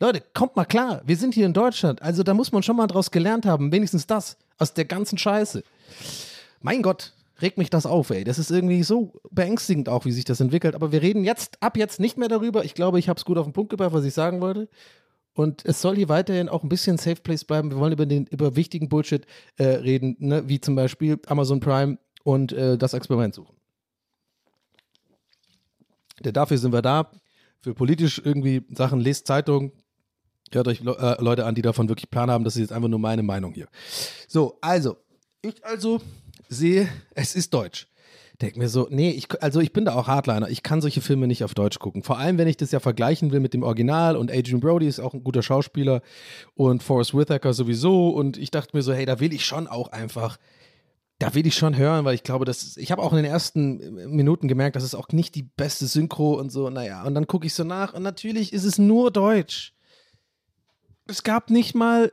[0.00, 2.88] Leute, kommt mal klar, wir sind hier in Deutschland, also da muss man schon mal
[2.88, 5.62] draus gelernt haben, wenigstens das, aus der ganzen Scheiße.
[6.60, 8.24] Mein Gott, regt mich das auf, ey.
[8.24, 10.74] Das ist irgendwie so beängstigend auch, wie sich das entwickelt.
[10.74, 12.64] Aber wir reden jetzt, ab jetzt nicht mehr darüber.
[12.64, 14.68] Ich glaube, ich habe es gut auf den Punkt gebracht, was ich sagen wollte.
[15.34, 17.70] Und es soll hier weiterhin auch ein bisschen Safe Place bleiben.
[17.70, 20.48] Wir wollen über den über wichtigen Bullshit äh, reden, ne?
[20.48, 23.56] wie zum Beispiel Amazon Prime und äh, das Experiment suchen.
[26.20, 27.10] Denn dafür sind wir da.
[27.60, 29.72] Für politisch irgendwie Sachen, lest Zeitung,
[30.54, 32.44] Hört euch äh, Leute an, die davon wirklich Plan haben.
[32.44, 33.66] Das ist jetzt einfach nur meine Meinung hier.
[34.28, 34.96] So, also,
[35.42, 36.00] ich also
[36.48, 37.88] sehe, es ist Deutsch.
[38.40, 40.48] Denk mir so, nee, ich, also ich bin da auch Hardliner.
[40.48, 42.02] Ich kann solche Filme nicht auf Deutsch gucken.
[42.02, 44.98] Vor allem, wenn ich das ja vergleichen will mit dem Original und Adrian Brody ist
[44.98, 46.02] auch ein guter Schauspieler
[46.54, 48.08] und Forrest Whitaker sowieso.
[48.08, 50.38] Und ich dachte mir so, hey, da will ich schon auch einfach
[51.22, 54.10] da will ich schon hören, weil ich glaube, dass ich habe auch in den ersten
[54.12, 57.46] Minuten gemerkt, dass es auch nicht die beste Synchro und so, naja, und dann gucke
[57.46, 59.72] ich so nach und natürlich ist es nur Deutsch
[61.12, 62.12] es gab nicht mal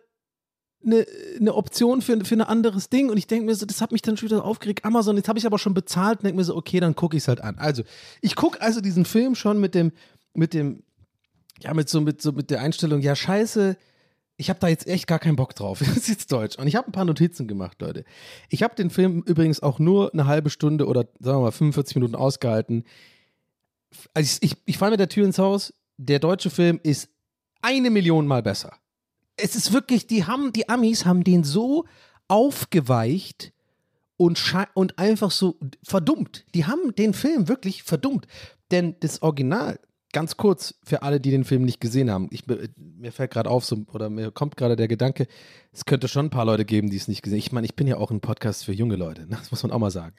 [0.85, 1.05] eine,
[1.39, 4.01] eine Option für, für ein anderes Ding und ich denke mir so, das hat mich
[4.01, 4.85] dann schon wieder aufgeregt.
[4.85, 7.23] Amazon, jetzt habe ich aber schon bezahlt und denke mir so, okay, dann gucke ich
[7.23, 7.57] es halt an.
[7.57, 7.83] Also,
[8.21, 9.91] ich gucke also diesen Film schon mit dem,
[10.33, 10.83] mit dem,
[11.61, 13.75] ja, mit so, mit so, mit der Einstellung, ja, scheiße,
[14.37, 15.79] ich habe da jetzt echt gar keinen Bock drauf.
[15.85, 16.57] Das ist jetzt Deutsch.
[16.57, 18.05] Und ich habe ein paar Notizen gemacht, Leute.
[18.49, 21.95] Ich habe den Film übrigens auch nur eine halbe Stunde oder sagen wir mal 45
[21.95, 22.85] Minuten ausgehalten.
[24.13, 25.73] Also ich, ich, ich falle mit der Tür ins Haus.
[25.97, 27.09] Der deutsche Film ist
[27.61, 28.77] eine Million Mal besser.
[29.41, 31.85] Es ist wirklich, die haben, die Amis haben den so
[32.27, 33.53] aufgeweicht
[34.17, 34.41] und,
[34.73, 36.45] und einfach so verdummt.
[36.53, 38.27] Die haben den Film wirklich verdummt.
[38.71, 39.79] Denn das Original,
[40.11, 43.65] ganz kurz für alle, die den Film nicht gesehen haben, ich, mir fällt gerade auf,
[43.65, 45.27] so, oder mir kommt gerade der Gedanke,
[45.71, 47.45] es könnte schon ein paar Leute geben, die es nicht gesehen haben.
[47.45, 49.37] Ich meine, ich bin ja auch ein Podcast für junge Leute, ne?
[49.39, 50.15] das muss man auch mal sagen.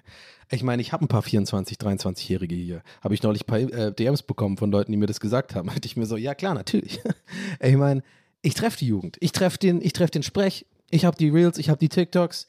[0.51, 2.83] Ich meine, ich habe ein paar 24, 23-Jährige hier.
[3.03, 5.69] Habe ich neulich ein paar äh, DMs bekommen von Leuten, die mir das gesagt haben.
[5.73, 7.01] Hätte ich mir so, ja klar, natürlich.
[7.61, 8.03] ich meine,
[8.43, 9.17] ich treffe die Jugend.
[9.21, 10.67] Ich treffe den, ich den Sprech.
[10.91, 12.47] Ich habe die Reels, ich habe die TikToks.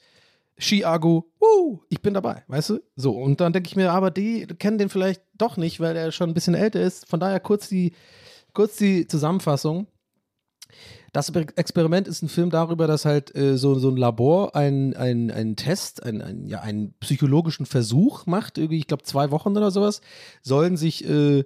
[0.57, 2.79] Chiago, uh, ich bin dabei, weißt du?
[2.95, 6.11] So, und dann denke ich mir, aber die kennen den vielleicht doch nicht, weil er
[6.11, 7.07] schon ein bisschen älter ist.
[7.09, 7.93] Von daher kurz die,
[8.53, 9.87] kurz die Zusammenfassung.
[11.13, 15.55] Das Experiment ist ein Film darüber, dass halt äh, so, so ein Labor einen ein
[15.57, 19.99] Test, ein, ein, ja, einen psychologischen Versuch macht, irgendwie, ich glaube, zwei Wochen oder sowas,
[20.41, 21.39] sollen sich, äh,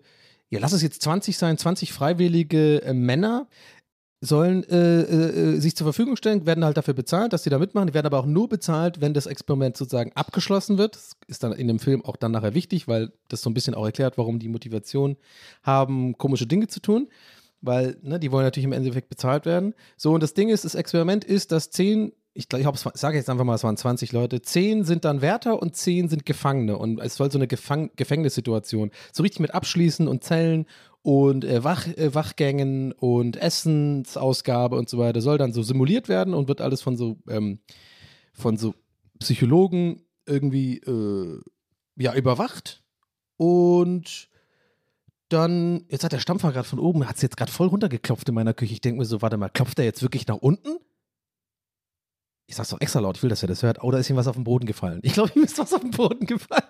[0.49, 3.47] ja, lass es jetzt 20 sein, 20 freiwillige äh, Männer
[4.25, 7.87] sollen äh, äh, sich zur Verfügung stellen, werden halt dafür bezahlt, dass sie da mitmachen.
[7.87, 10.95] Die werden aber auch nur bezahlt, wenn das Experiment sozusagen abgeschlossen wird.
[10.95, 13.75] Das ist dann in dem Film auch dann nachher wichtig, weil das so ein bisschen
[13.75, 15.17] auch erklärt, warum die Motivation
[15.63, 17.07] haben, komische Dinge zu tun.
[17.61, 19.73] Weil, ne, die wollen natürlich im Endeffekt bezahlt werden.
[19.97, 23.29] So, und das Ding ist, das Experiment ist, dass zehn, ich glaube, ich sage jetzt
[23.29, 26.77] einfach mal, es waren 20 Leute, zehn sind dann Wärter und zehn sind Gefangene.
[26.77, 30.67] Und es soll so eine Gefang Gefängnissituation so richtig mit abschließen und Zellen
[31.05, 36.33] und äh, Wach, äh, Wachgängen und Essensausgabe und so weiter soll dann so simuliert werden
[36.33, 37.59] und wird alles von so ähm,
[38.33, 38.73] von so
[39.19, 41.39] Psychologen irgendwie äh,
[41.95, 42.83] ja überwacht
[43.37, 44.29] und
[45.29, 48.33] dann jetzt hat der Stampfer gerade von oben hat es jetzt gerade voll runtergeklopft in
[48.33, 48.73] meiner Küche.
[48.73, 50.79] Ich denke mir so, warte mal, klopft er jetzt wirklich nach unten?
[52.47, 53.83] Ich sag's doch extra laut, ich will, dass er das hört.
[53.83, 55.01] Oder ist ihm was auf den Boden gefallen?
[55.03, 56.63] Ich glaube, ihm ist was auf den Boden gefallen.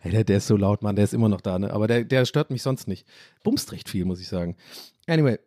[0.00, 1.72] Hey, der, ist so laut, Mann, der ist immer noch da, ne?
[1.72, 3.06] Aber der, der stört mich sonst nicht.
[3.42, 4.56] Bumst recht viel, muss ich sagen.
[5.06, 5.38] Anyway,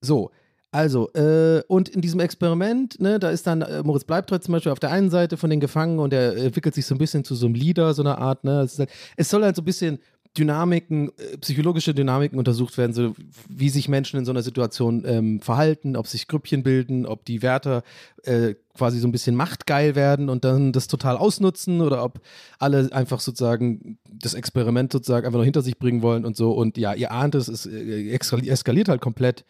[0.00, 0.30] so.
[0.70, 4.72] Also, äh, und in diesem Experiment, ne, da ist dann äh, Moritz Bleibtreu zum Beispiel
[4.72, 7.36] auf der einen Seite von den Gefangenen und er entwickelt sich so ein bisschen zu
[7.36, 8.62] so einem Leader, so einer Art, ne?
[8.62, 10.00] Es, halt, es soll halt so ein bisschen
[10.36, 13.14] Dynamiken, äh, psychologische Dynamiken untersucht werden, so
[13.48, 17.42] wie sich Menschen in so einer Situation ähm, verhalten, ob sich Grüppchen bilden, ob die
[17.42, 17.82] Wärter
[18.24, 22.20] äh, quasi so ein bisschen machtgeil werden und dann das total ausnutzen oder ob
[22.58, 26.52] alle einfach sozusagen das Experiment sozusagen einfach noch hinter sich bringen wollen und so.
[26.52, 29.44] Und ja, ihr ahnt es, es äh, eskaliert halt komplett.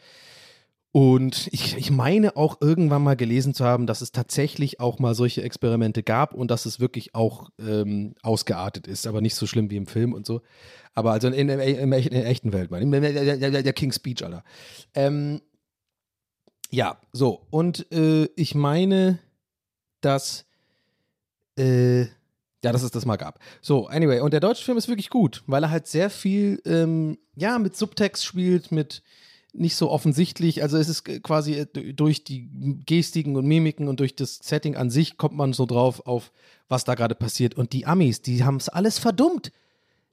[0.97, 5.17] Und ich, ich meine auch irgendwann mal gelesen zu haben, dass es tatsächlich auch mal
[5.17, 9.71] solche Experimente gab und dass es wirklich auch ähm, ausgeartet ist, aber nicht so schlimm
[9.71, 10.41] wie im Film und so.
[10.95, 12.93] Aber also in, in, in, in der echten Welt, man.
[12.93, 14.45] Der, der, der King's Speech, Alter.
[14.95, 15.41] Ähm,
[16.71, 17.45] ja, so.
[17.51, 19.19] Und äh, ich meine,
[20.01, 20.47] dass.
[21.59, 23.41] Äh, ja, dass es das mal gab.
[23.63, 27.19] So, anyway, und der deutsche Film ist wirklich gut, weil er halt sehr viel, ähm,
[27.35, 29.03] ja, mit Subtext spielt, mit
[29.55, 30.63] nicht so offensichtlich.
[30.63, 32.51] Also es ist quasi äh, durch die
[32.85, 36.33] Gestiken und Mimiken und durch das Setting an sich kommt man so drauf auf,
[36.69, 37.55] was da gerade passiert.
[37.55, 39.53] Und die Amis, die haben es alles verdummt.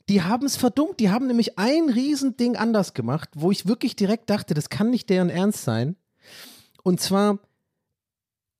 [0.10, 1.00] Die haben es verdummt.
[1.00, 5.10] Die haben nämlich ein Riesending anders gemacht, wo ich wirklich direkt dachte, das kann nicht
[5.10, 5.96] deren Ernst sein.
[6.84, 7.40] Und zwar,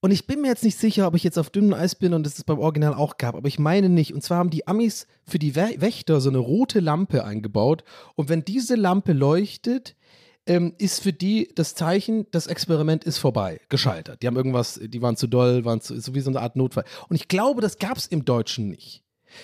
[0.02, 2.26] und ich bin mir jetzt nicht sicher, ob ich jetzt auf dünnem Eis bin und
[2.26, 4.14] es es beim Original auch gab, aber ich meine nicht.
[4.14, 7.84] Und zwar haben die Amis für die Wächter so eine rote Lampe eingebaut.
[8.16, 9.96] Und wenn diese Lampe leuchtet,
[10.46, 14.22] ähm, ist für die das Zeichen, das Experiment ist vorbei, gescheitert.
[14.22, 16.86] Die haben irgendwas, die waren zu doll, waren zu, so wie so eine Art Notfall.
[17.10, 19.04] Und ich glaube, das gab es im Deutschen nicht.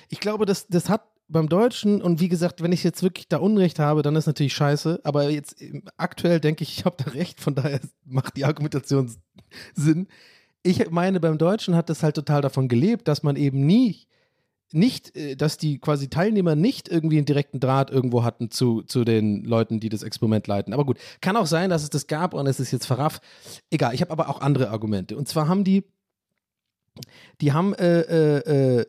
[0.10, 3.38] Ich glaube, das, das hat beim Deutschen, und wie gesagt, wenn ich jetzt wirklich da
[3.38, 5.62] Unrecht habe, dann ist natürlich scheiße, aber jetzt
[5.98, 9.14] aktuell denke ich, ich habe da recht, von daher macht die Argumentation
[9.76, 10.08] Sinn.
[10.64, 14.08] Ich meine, beim Deutschen hat das halt total davon gelebt, dass man eben nie
[14.72, 19.04] nicht, äh, dass die quasi Teilnehmer nicht irgendwie einen direkten Draht irgendwo hatten zu, zu
[19.04, 20.74] den Leuten, die das Experiment leiten.
[20.74, 23.24] Aber gut, kann auch sein, dass es das gab und es ist jetzt verrafft.
[23.70, 25.18] Egal, ich habe aber auch andere Argumente.
[25.18, 25.84] Und zwar haben die,
[27.42, 28.86] die haben äh, äh, äh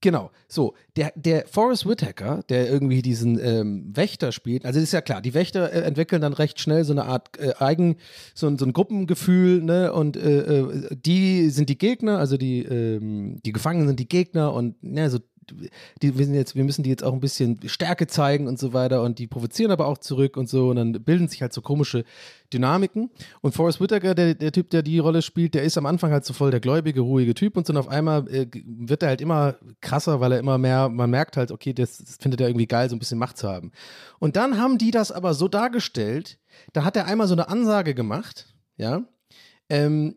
[0.00, 5.00] Genau, so, der, der Forrest Whitaker, der irgendwie diesen ähm, Wächter spielt, also ist ja
[5.00, 7.96] klar, die Wächter äh, entwickeln dann recht schnell so eine Art äh, Eigen,
[8.32, 12.62] so, ein, so ein Gruppengefühl, ne, und äh, äh die sind die Gegner, also die,
[12.62, 15.18] ähm, die Gefangenen sind die Gegner und, ne, so
[16.02, 18.72] die, wir, sind jetzt, wir müssen die jetzt auch ein bisschen Stärke zeigen und so
[18.72, 21.60] weiter und die provozieren aber auch zurück und so und dann bilden sich halt so
[21.60, 22.04] komische
[22.52, 23.10] Dynamiken.
[23.40, 26.24] Und Forrest Whitaker, der, der Typ, der die Rolle spielt, der ist am Anfang halt
[26.24, 29.20] so voll der gläubige, ruhige Typ und so und auf einmal äh, wird er halt
[29.20, 32.66] immer krasser, weil er immer mehr, man merkt halt, okay, das, das findet er irgendwie
[32.66, 33.72] geil, so ein bisschen Macht zu haben.
[34.18, 36.38] Und dann haben die das aber so dargestellt,
[36.72, 39.02] da hat er einmal so eine Ansage gemacht, ja,
[39.68, 40.16] ähm,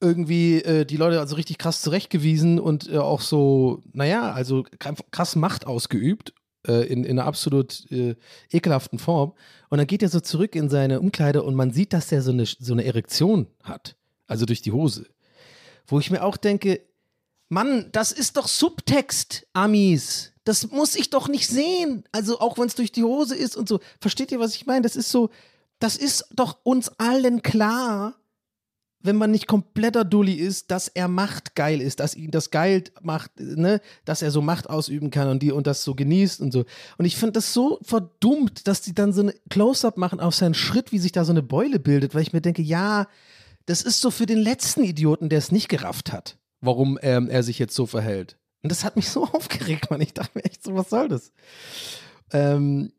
[0.00, 4.64] irgendwie äh, die Leute also richtig krass zurechtgewiesen und äh, auch so, naja, also
[5.10, 6.34] krass Macht ausgeübt
[6.66, 8.16] äh, in, in einer absolut äh,
[8.50, 9.32] ekelhaften Form.
[9.70, 12.32] Und dann geht er so zurück in seine Umkleide und man sieht, dass er so
[12.32, 15.06] eine, so eine Erektion hat, also durch die Hose.
[15.86, 16.80] Wo ich mir auch denke,
[17.48, 20.32] Mann, das ist doch Subtext, Amis.
[20.44, 22.04] Das muss ich doch nicht sehen.
[22.12, 23.80] Also auch wenn es durch die Hose ist und so.
[24.00, 24.82] Versteht ihr, was ich meine?
[24.82, 25.30] Das ist so,
[25.78, 28.16] das ist doch uns allen klar,
[29.06, 32.84] wenn man nicht kompletter Dulli ist, dass er Macht geil ist, dass ihn das geil
[33.00, 36.52] macht, ne, dass er so Macht ausüben kann und die und das so genießt und
[36.52, 36.64] so.
[36.98, 40.54] Und ich finde das so verdummt, dass die dann so ein Close-up machen auf seinen
[40.54, 43.06] Schritt, wie sich da so eine Beule bildet, weil ich mir denke, ja,
[43.66, 47.42] das ist so für den letzten Idioten, der es nicht gerafft hat, warum ähm, er
[47.42, 48.36] sich jetzt so verhält.
[48.62, 50.00] Und das hat mich so aufgeregt, man.
[50.00, 51.32] Ich dachte mir echt so, was soll das?
[52.32, 52.92] Ähm,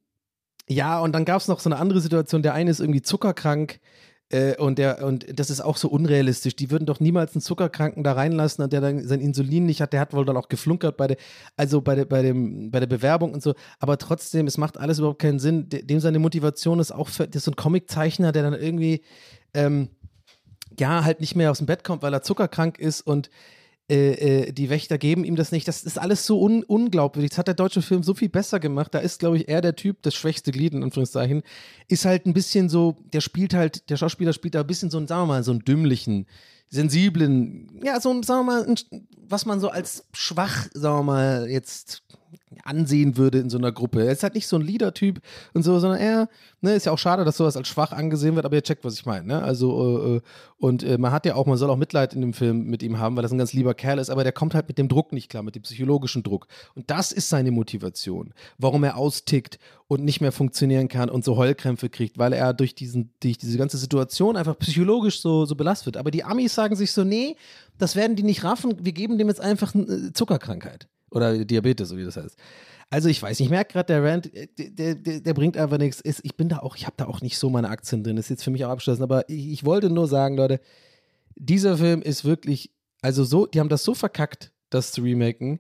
[0.70, 2.44] ja, und dann gab es noch so eine andere Situation.
[2.44, 3.80] Der eine ist irgendwie zuckerkrank
[4.30, 6.56] äh, und, der, und das ist auch so unrealistisch.
[6.56, 9.94] Die würden doch niemals einen Zuckerkranken da reinlassen und der dann sein Insulin nicht hat.
[9.94, 11.18] Der hat wohl dann auch geflunkert bei der,
[11.56, 13.56] also bei der, bei dem, bei der Bewerbung und so.
[13.80, 15.70] Aber trotzdem, es macht alles überhaupt keinen Sinn.
[15.70, 19.02] Dem seine Motivation ist auch für, das ist so ein Comiczeichner, der dann irgendwie,
[19.54, 19.90] ähm,
[20.78, 23.30] ja, halt nicht mehr aus dem Bett kommt, weil er zuckerkrank ist und
[23.90, 25.68] äh, äh, die Wächter geben ihm das nicht.
[25.68, 27.30] Das ist alles so un unglaubwürdig.
[27.30, 28.94] Das hat der deutsche Film so viel besser gemacht.
[28.94, 31.44] Da ist, glaube ich, er der Typ, das schwächste Glied, in Anführungszeichen,
[31.88, 34.98] ist halt ein bisschen so, der spielt halt, der Schauspieler spielt da ein bisschen so
[34.98, 36.28] einen, sagen wir mal, so einen dümmlichen,
[36.70, 38.76] sensiblen, ja, so ein, sagen wir mal,
[39.28, 42.04] was man so als schwach, sagen wir mal, jetzt
[42.64, 44.06] ansehen würde in so einer Gruppe.
[44.06, 45.20] Er ist halt nicht so ein Leader-Typ
[45.54, 46.30] und so, sondern er,
[46.62, 48.94] ne, ist ja auch schade, dass sowas als schwach angesehen wird, aber ihr checkt, was
[48.94, 49.44] ich meine, ne?
[49.44, 50.22] Also, äh, äh,
[50.58, 53.00] und äh, man hat ja auch, man soll auch Mitleid in dem Film mit ihm
[53.00, 55.12] haben, weil das ein ganz lieber Kerl ist, aber der kommt halt mit dem Druck
[55.12, 56.48] nicht klar, mit dem psychologischen Druck.
[56.74, 61.38] Und das ist seine Motivation, warum er austickt und nicht mehr funktionieren kann und so
[61.38, 65.88] Heulkrämpfe kriegt, weil er durch, diesen, durch diese ganze Situation einfach psychologisch so, so belastet
[65.88, 65.98] wird.
[65.98, 67.36] Aber die Amis sagen sich so, nee,
[67.78, 70.88] das werden die nicht raffen, wir geben dem jetzt einfach eine Zuckerkrankheit.
[71.12, 72.38] Oder Diabetes, so wie das heißt.
[72.90, 76.02] Also ich weiß, ich merke gerade, der Rand, äh, der, der, der, bringt einfach nichts.
[76.24, 78.16] Ich bin da auch, ich habe da auch nicht so meine Aktien drin.
[78.16, 79.04] Das ist jetzt für mich auch abgeschlossen.
[79.04, 80.62] Aber ich, ich, wollte nur sagen, Leute,
[81.36, 85.60] dieser Film ist wirklich, also so, die haben das so verkackt, das zu remaken.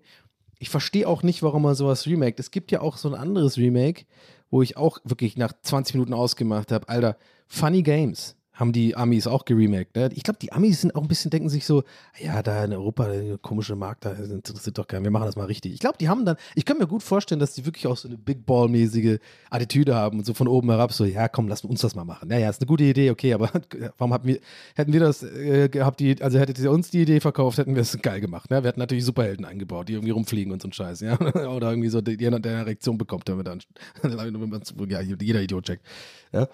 [0.60, 2.40] Ich verstehe auch nicht, warum man sowas remaked.
[2.40, 4.06] Es gibt ja auch so ein anderes Remake,
[4.50, 6.88] wo ich auch wirklich nach 20 Minuten ausgemacht habe.
[6.88, 9.96] Alter, Funny Games haben die Amis auch geremaked.
[9.96, 10.10] Ne?
[10.14, 11.84] Ich glaube, die Amis sind auch ein bisschen, denken sich so,
[12.20, 15.46] ja, da in Europa, der komische Markt, da interessiert doch keinen, wir machen das mal
[15.46, 15.74] richtig.
[15.74, 18.08] Ich glaube, die haben dann, ich kann mir gut vorstellen, dass die wirklich auch so
[18.08, 19.20] eine Big Ball-mäßige
[19.52, 22.30] Attitüde haben und so von oben herab so, ja, komm, lass uns das mal machen.
[22.30, 23.52] Naja, ist eine gute Idee, okay, aber
[23.98, 24.40] warum haben wir,
[24.76, 27.84] hätten wir das äh, gehabt, die, also hättet ihr uns die Idee verkauft, hätten wir
[27.84, 28.50] es geil gemacht.
[28.50, 28.64] Ne?
[28.64, 31.20] Wir hätten natürlich Superhelden eingebaut, die irgendwie rumfliegen und so ein Scheiß, ja.
[31.50, 33.62] Oder irgendwie so, die, die eine Reaktion bekommt, wenn man dann,
[34.90, 35.86] ja, jeder Idiot checkt.
[36.32, 36.48] Ja.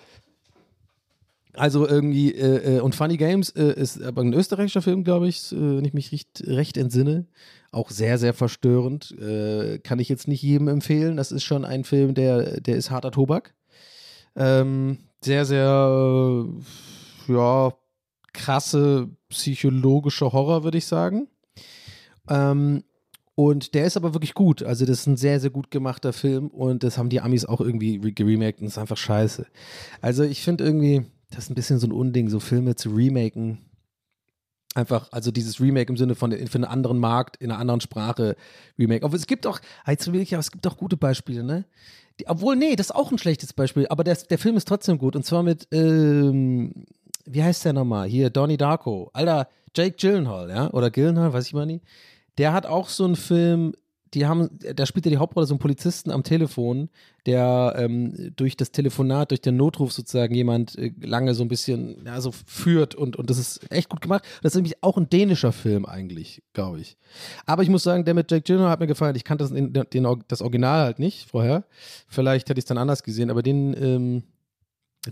[1.56, 5.52] Also irgendwie, äh, äh, und Funny Games äh, ist aber ein österreichischer Film, glaube ich,
[5.52, 7.28] äh, wenn ich mich recht, recht entsinne.
[7.72, 9.12] Auch sehr, sehr verstörend.
[9.20, 11.16] Äh, kann ich jetzt nicht jedem empfehlen.
[11.16, 13.54] Das ist schon ein Film, der, der ist harter Tobak.
[14.36, 16.46] Ähm, sehr, sehr,
[17.28, 17.74] ja,
[18.34, 21.28] krasse psychologische Horror, würde ich sagen.
[22.30, 22.84] Ähm,
[23.36, 24.64] und der ist aber wirklich gut.
[24.64, 27.62] Also, das ist ein sehr, sehr gut gemachter Film und das haben die Amis auch
[27.62, 29.46] irgendwie geremaked und ist einfach scheiße.
[30.02, 33.60] Also, ich finde irgendwie das ist ein bisschen so ein Unding, so Filme zu remaken.
[34.76, 38.36] Einfach, also dieses Remake im Sinne von für einen anderen Markt, in einer anderen Sprache
[38.78, 39.06] Remake.
[39.06, 41.66] Aber es gibt auch, jetzt will ich, aber es gibt auch gute Beispiele, ne?
[42.20, 44.98] Die, obwohl, nee, das ist auch ein schlechtes Beispiel, aber der, der Film ist trotzdem
[44.98, 45.16] gut.
[45.16, 46.86] Und zwar mit, ähm,
[47.26, 48.08] wie heißt der nochmal?
[48.08, 49.10] Hier, Donnie Darko.
[49.14, 50.72] Alter, Jake Gyllenhaal, ja?
[50.72, 51.82] Oder Gyllenhaal, weiß ich mal nie.
[52.38, 53.74] Der hat auch so einen Film,
[54.14, 56.90] die haben, da spielt er die Hauptrolle so einen Polizisten am Telefon,
[57.26, 62.06] der ähm, durch das Telefonat, durch den Notruf sozusagen jemand äh, lange so ein bisschen
[62.06, 64.24] ja, so führt und, und das ist echt gut gemacht.
[64.42, 66.98] Das ist nämlich auch ein dänischer Film eigentlich, glaube ich.
[67.46, 69.16] Aber ich muss sagen, der mit Jack Gyllenhaal hat mir gefallen.
[69.16, 71.66] Ich kannte das, in, den, das Original halt nicht vorher.
[72.08, 74.24] Vielleicht hätte ich es dann anders gesehen, aber den, ähm,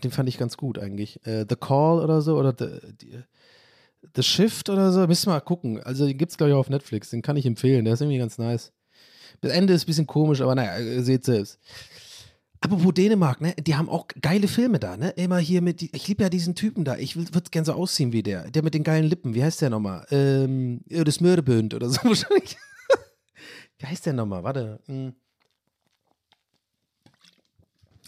[0.04, 1.26] den fand ich ganz gut eigentlich.
[1.26, 3.20] Äh, The Call oder so oder The, die,
[4.16, 5.82] The Shift oder so, müssen wir mal gucken.
[5.82, 7.10] Also den gibt es, glaube ich, auch auf Netflix.
[7.10, 7.86] Den kann ich empfehlen.
[7.86, 8.74] Der ist irgendwie ganz nice.
[9.41, 11.60] Das Ende ist ein bisschen komisch, aber naja, ihr seht selbst.
[12.63, 13.56] Apropos Dänemark, ne?
[13.56, 15.10] Die haben auch geile Filme da, ne?
[15.12, 16.95] Immer hier mit, ich liebe ja diesen Typen da.
[16.95, 18.51] Ich würde gerne so aussehen wie der.
[18.51, 19.34] Der mit den geilen Lippen.
[19.34, 20.06] Wie heißt der nochmal?
[20.12, 22.56] Ähm, das Mördebünd oder so wahrscheinlich.
[23.80, 24.43] wie heißt der nochmal?
[24.43, 24.80] Warte.
[24.86, 25.13] Hm.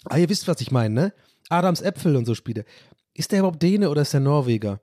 [0.06, 1.14] Ah, ihr wisst, was ich meine, ne?
[1.50, 2.64] Adams Äpfel und so spielt
[3.16, 4.82] Ist der überhaupt Däne oder ist der Norweger?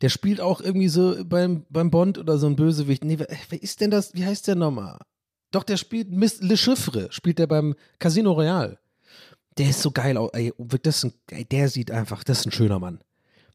[0.00, 3.04] Der spielt auch irgendwie so beim, beim Bond oder so ein Bösewicht.
[3.04, 4.14] Nee, wer, wer ist denn das?
[4.14, 4.98] Wie heißt der nochmal?
[5.54, 8.76] Doch, der spielt Miss Le Chiffre, spielt der beim Casino Royal.
[9.56, 10.18] Der ist so geil.
[10.32, 12.98] Ey, das ein, ey, der sieht einfach, das ist ein schöner Mann.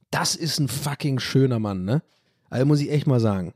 [0.10, 2.02] Das ist ein fucking schöner Mann, ne?
[2.50, 3.54] Also muss ich echt mal sagen.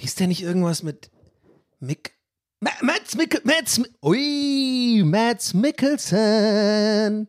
[0.00, 1.10] Ist der nicht irgendwas mit
[1.80, 2.14] Mick?
[2.60, 7.28] Mats Mickel, Mats, ui, Mats Mikkelsen.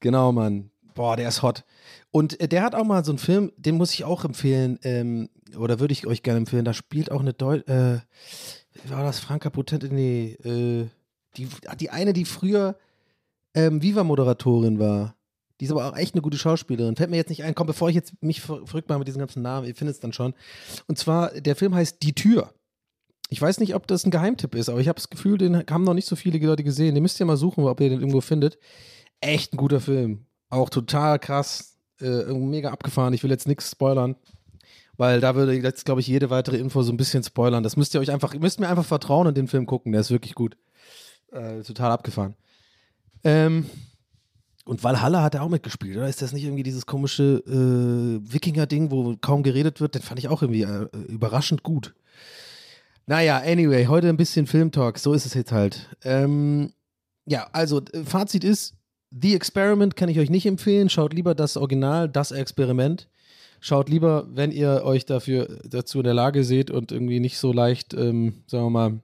[0.00, 0.72] Genau, Mann.
[0.94, 1.62] Boah, der ist hot.
[2.10, 5.28] Und äh, der hat auch mal so einen Film, den muss ich auch empfehlen, ähm,
[5.56, 6.64] oder würde ich euch gerne empfehlen.
[6.64, 9.92] Da spielt auch eine Deutsche, äh, war das Franka Potente?
[9.92, 10.88] Nee, äh,
[11.36, 12.76] die, die eine, die früher
[13.54, 15.16] ähm, Viva-Moderatorin war.
[15.60, 16.96] Die ist aber auch echt eine gute Schauspielerin.
[16.96, 17.54] Fällt mir jetzt nicht ein.
[17.54, 20.12] Komm, bevor ich jetzt mich verrückt mache mit diesen ganzen Namen, ihr findet es dann
[20.12, 20.32] schon.
[20.86, 22.54] Und zwar, der Film heißt Die Tür.
[23.28, 25.84] Ich weiß nicht, ob das ein Geheimtipp ist, aber ich habe das Gefühl, den haben
[25.84, 26.94] noch nicht so viele Leute gesehen.
[26.94, 28.58] Den müsst ihr mal suchen, ob ihr den irgendwo findet.
[29.20, 30.26] Echt ein guter Film.
[30.48, 33.12] Auch total krass äh, mega abgefahren.
[33.12, 34.16] Ich will jetzt nichts spoilern,
[35.00, 37.62] weil da würde jetzt, glaube ich, jede weitere Info so ein bisschen spoilern.
[37.62, 39.92] Das müsst ihr euch einfach, müsst mir einfach vertrauen und den Film gucken.
[39.92, 40.58] Der ist wirklich gut.
[41.32, 42.34] Äh, total abgefahren.
[43.24, 43.64] Ähm,
[44.66, 46.06] und Valhalla hat er auch mitgespielt, oder?
[46.06, 49.94] Ist das nicht irgendwie dieses komische äh, Wikinger-Ding, wo kaum geredet wird?
[49.94, 51.94] Den fand ich auch irgendwie äh, überraschend gut.
[53.06, 54.98] Naja, anyway, heute ein bisschen Filmtalk.
[54.98, 55.88] So ist es jetzt halt.
[56.04, 56.74] Ähm,
[57.24, 58.74] ja, also Fazit ist,
[59.10, 60.90] The Experiment kann ich euch nicht empfehlen.
[60.90, 63.08] Schaut lieber das Original, das Experiment.
[63.60, 67.52] Schaut lieber, wenn ihr euch dafür dazu in der Lage seht und irgendwie nicht so
[67.52, 69.00] leicht, ähm, sagen wir mal,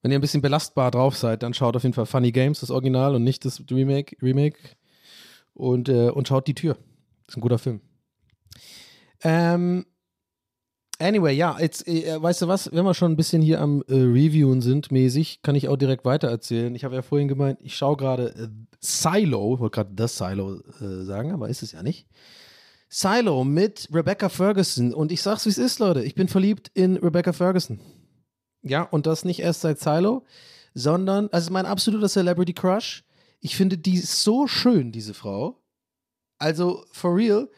[0.00, 2.70] wenn ihr ein bisschen belastbar drauf seid, dann schaut auf jeden Fall Funny Games, das
[2.70, 4.16] Original und nicht das Remake.
[4.20, 4.58] Remake.
[5.54, 6.76] Und, äh, und schaut die Tür.
[7.28, 7.80] Ist ein guter Film.
[9.22, 9.84] Ähm,
[11.02, 13.94] Anyway, ja, jetzt, äh, weißt du was, wenn wir schon ein bisschen hier am äh,
[13.94, 16.72] Reviewen sind, mäßig, kann ich auch direkt weitererzählen.
[16.76, 21.02] Ich habe ja vorhin gemeint, ich schaue gerade äh, Silo, wollte gerade das Silo äh,
[21.04, 22.06] sagen, aber ist es ja nicht.
[22.94, 24.92] Silo mit Rebecca Ferguson.
[24.92, 26.04] Und ich sag's, wie es ist, Leute.
[26.04, 27.80] Ich bin verliebt in Rebecca Ferguson.
[28.60, 30.26] Ja, und das nicht erst seit Silo,
[30.74, 33.02] sondern, also mein absoluter Celebrity Crush.
[33.40, 35.62] Ich finde die so schön, diese Frau.
[36.36, 37.48] Also, for real.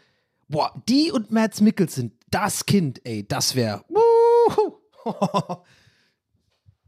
[0.48, 3.84] Boah, die und Mads Mikkelsen, das Kind, ey, das wäre.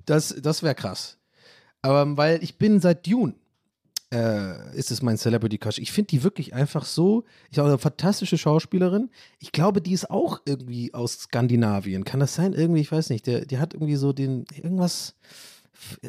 [0.07, 1.19] Das, das wäre krass.
[1.83, 3.35] Aber weil ich bin seit Dune,
[4.13, 5.79] äh, ist es mein Celebrity Crush.
[5.79, 7.25] Ich finde die wirklich einfach so.
[7.51, 9.11] Ich habe eine fantastische Schauspielerin.
[9.39, 12.05] Ich glaube, die ist auch irgendwie aus Skandinavien.
[12.05, 12.53] Kann das sein?
[12.53, 13.27] Irgendwie, ich weiß nicht.
[13.27, 14.45] Der, die hat irgendwie so den.
[14.55, 15.15] Irgendwas.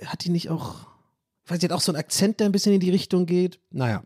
[0.06, 0.88] Hat die nicht auch.
[1.46, 3.60] Ich weiß, die hat auch so einen Akzent, der ein bisschen in die Richtung geht.
[3.72, 4.04] Naja.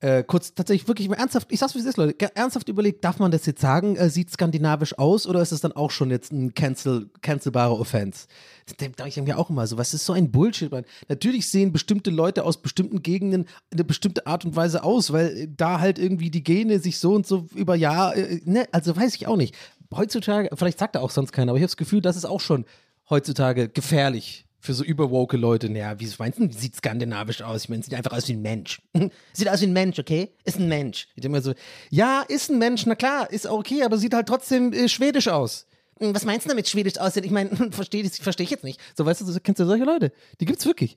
[0.00, 3.30] Äh, kurz tatsächlich wirklich ernsthaft, ich sag's wie es ist, Leute, ernsthaft überlegt, darf man
[3.30, 6.54] das jetzt sagen, äh, sieht skandinavisch aus oder ist es dann auch schon jetzt ein
[6.54, 8.26] cancel, cancelbarer Offense?
[8.78, 10.84] Da denke ich mir auch immer so, was ist so ein Bullshit, man.
[11.08, 15.48] Natürlich sehen bestimmte Leute aus bestimmten Gegenden eine bestimmte Art und Weise aus, weil äh,
[15.54, 19.14] da halt irgendwie die Gene sich so und so über Jahr, äh, ne, also weiß
[19.16, 19.54] ich auch nicht.
[19.94, 22.40] Heutzutage, vielleicht sagt er auch sonst keiner, aber ich habe das Gefühl, das ist auch
[22.40, 22.64] schon
[23.10, 25.68] heutzutage gefährlich für so überwoke Leute.
[25.68, 27.64] Naja, wie meinst du, sieht skandinavisch aus?
[27.64, 28.80] Ich meine, sieht einfach aus wie ein Mensch.
[29.32, 30.30] sieht aus wie ein Mensch, okay?
[30.44, 31.08] Ist ein Mensch.
[31.14, 31.54] Ich denke mir so,
[31.88, 35.66] ja, ist ein Mensch, na klar, ist okay, aber sieht halt trotzdem äh, schwedisch aus.
[36.00, 37.24] Hm, Was meinst du damit schwedisch aussehen?
[37.24, 38.80] Ich meine, verstehe versteh ich jetzt nicht.
[38.96, 40.12] So, weißt du, kennst du solche Leute?
[40.40, 40.96] Die gibt's wirklich.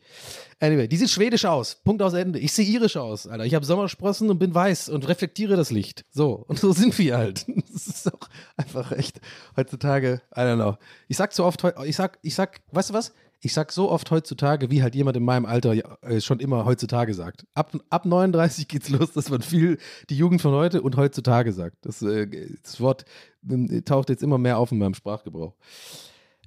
[0.59, 1.76] Anyway, die sieht schwedisch aus.
[1.84, 2.39] Punkt aus Ende.
[2.39, 3.45] Ich sehe irisch aus, Alter.
[3.45, 6.05] Ich habe Sommersprossen und bin weiß und reflektiere das Licht.
[6.11, 7.45] So, und so sind wir halt.
[7.74, 9.20] Das ist auch einfach echt
[9.57, 10.78] heutzutage, I don't know.
[11.07, 13.14] Ich sag so oft, ich sag, ich sag, weißt du was?
[13.46, 17.14] Ich sag so oft heutzutage, wie halt jemand in meinem Alter äh, schon immer heutzutage
[17.14, 17.46] sagt.
[17.54, 19.80] Ab, ab 39 geht's los, dass man viel
[20.10, 21.86] die Jugend von heute und heutzutage sagt.
[21.86, 22.28] Das, äh,
[22.64, 23.04] das Wort
[23.50, 25.54] äh, taucht jetzt immer mehr auf in meinem Sprachgebrauch.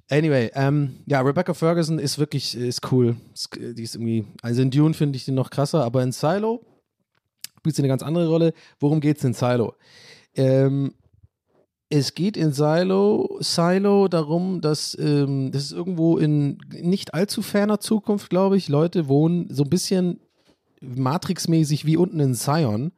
[0.09, 3.17] Anyway, ähm, ja, Rebecca Ferguson ist wirklich, ist cool.
[3.61, 6.65] Äh, die ist irgendwie, also in Dune finde ich die noch krasser, aber in Silo
[7.59, 8.55] spielt sie eine ganz andere Rolle.
[8.81, 9.75] Worum geht's in Silo?
[10.35, 10.95] Ähm,
[11.89, 17.79] es geht in Silo, Silo darum, dass ähm, das ist irgendwo in nicht allzu ferner
[17.79, 20.21] Zukunft, glaube ich, Leute wohnen so ein bisschen
[20.81, 22.93] Matrix-mäßig wie unten in Zion,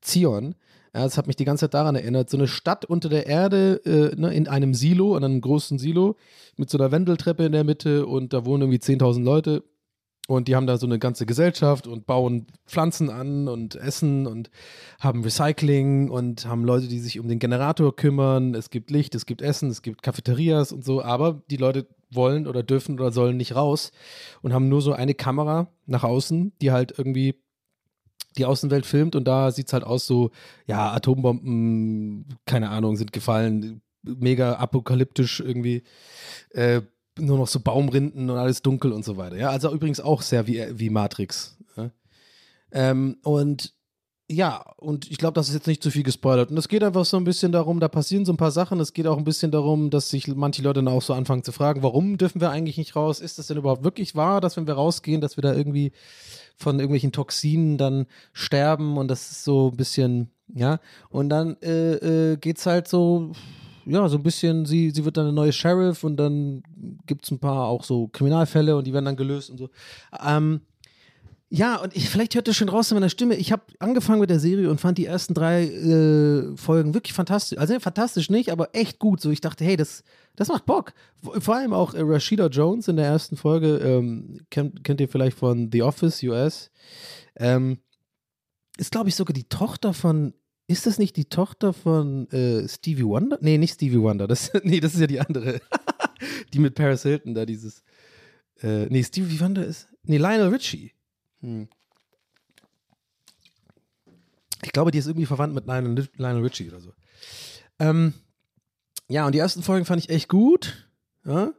[0.00, 0.54] Zion.
[0.94, 2.30] Ja, das hat mich die ganze Zeit daran erinnert.
[2.30, 6.16] So eine Stadt unter der Erde, äh, ne, in einem Silo, in einem großen Silo,
[6.56, 9.64] mit so einer Wendeltreppe in der Mitte und da wohnen irgendwie 10.000 Leute.
[10.26, 14.50] Und die haben da so eine ganze Gesellschaft und bauen Pflanzen an und essen und
[14.98, 18.54] haben Recycling und haben Leute, die sich um den Generator kümmern.
[18.54, 21.02] Es gibt Licht, es gibt Essen, es gibt Cafeterias und so.
[21.02, 23.92] Aber die Leute wollen oder dürfen oder sollen nicht raus
[24.40, 27.34] und haben nur so eine Kamera nach außen, die halt irgendwie
[28.38, 30.30] die Außenwelt filmt und da sieht es halt aus so,
[30.66, 35.82] ja, Atombomben, keine Ahnung, sind gefallen, mega apokalyptisch irgendwie.
[36.50, 36.82] Äh,
[37.18, 39.36] nur noch so Baumrinden und alles dunkel und so weiter.
[39.36, 41.56] Ja, also übrigens auch sehr wie, wie Matrix.
[41.76, 41.90] Ja?
[42.72, 43.72] Ähm, und
[44.30, 46.50] ja, und ich glaube, das ist jetzt nicht zu viel gespoilert.
[46.50, 48.80] Und es geht einfach so ein bisschen darum, da passieren so ein paar Sachen.
[48.80, 51.52] Es geht auch ein bisschen darum, dass sich manche Leute dann auch so anfangen zu
[51.52, 53.20] fragen, warum dürfen wir eigentlich nicht raus?
[53.20, 55.92] Ist das denn überhaupt wirklich wahr, dass wenn wir rausgehen, dass wir da irgendwie
[56.56, 58.96] von irgendwelchen Toxinen dann sterben?
[58.96, 60.80] Und das ist so ein bisschen, ja.
[61.10, 63.32] Und dann äh, äh, geht's halt so
[63.86, 66.62] ja, so ein bisschen, sie, sie wird dann eine neue Sheriff und dann
[67.06, 69.70] gibt es ein paar auch so Kriminalfälle und die werden dann gelöst und so.
[70.24, 70.60] Ähm,
[71.50, 73.36] ja, und ich, vielleicht hört ihr schon raus in meiner Stimme.
[73.36, 77.58] Ich habe angefangen mit der Serie und fand die ersten drei äh, Folgen wirklich fantastisch.
[77.58, 79.20] Also fantastisch nicht, aber echt gut.
[79.20, 80.02] So, ich dachte, hey, das,
[80.34, 80.94] das macht Bock.
[81.22, 85.38] Vor allem auch äh, Rashida Jones in der ersten Folge, ähm, kennt, kennt ihr vielleicht
[85.38, 86.72] von The Office US.
[87.36, 87.78] Ähm,
[88.76, 90.34] ist, glaube ich, sogar die Tochter von
[90.66, 93.38] ist das nicht die Tochter von äh, Stevie Wonder?
[93.40, 94.26] Nee, nicht Stevie Wonder.
[94.26, 95.60] Das, nee, das ist ja die andere.
[96.52, 97.82] die mit Paris Hilton da dieses.
[98.62, 99.88] Äh, nee, Stevie Wonder ist.
[100.04, 100.92] Nee, Lionel Richie.
[101.40, 101.68] Hm.
[104.62, 106.92] Ich glaube, die ist irgendwie verwandt mit Lionel, Lionel Richie oder so.
[107.78, 108.14] Ähm,
[109.08, 110.88] ja, und die ersten Folgen fand ich echt gut.
[111.24, 111.52] Ja?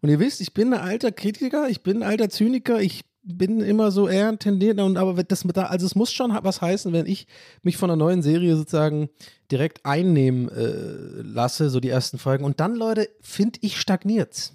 [0.00, 3.60] Und ihr wisst, ich bin ein alter Kritiker, ich bin ein alter Zyniker, ich bin
[3.60, 7.06] immer so eher tendiert und aber das da, also es muss schon was heißen, wenn
[7.06, 7.26] ich
[7.62, 9.10] mich von einer neuen Serie sozusagen
[9.50, 12.44] direkt einnehmen äh, lasse, so die ersten Folgen.
[12.44, 14.52] Und dann, Leute, finde ich stagniert's.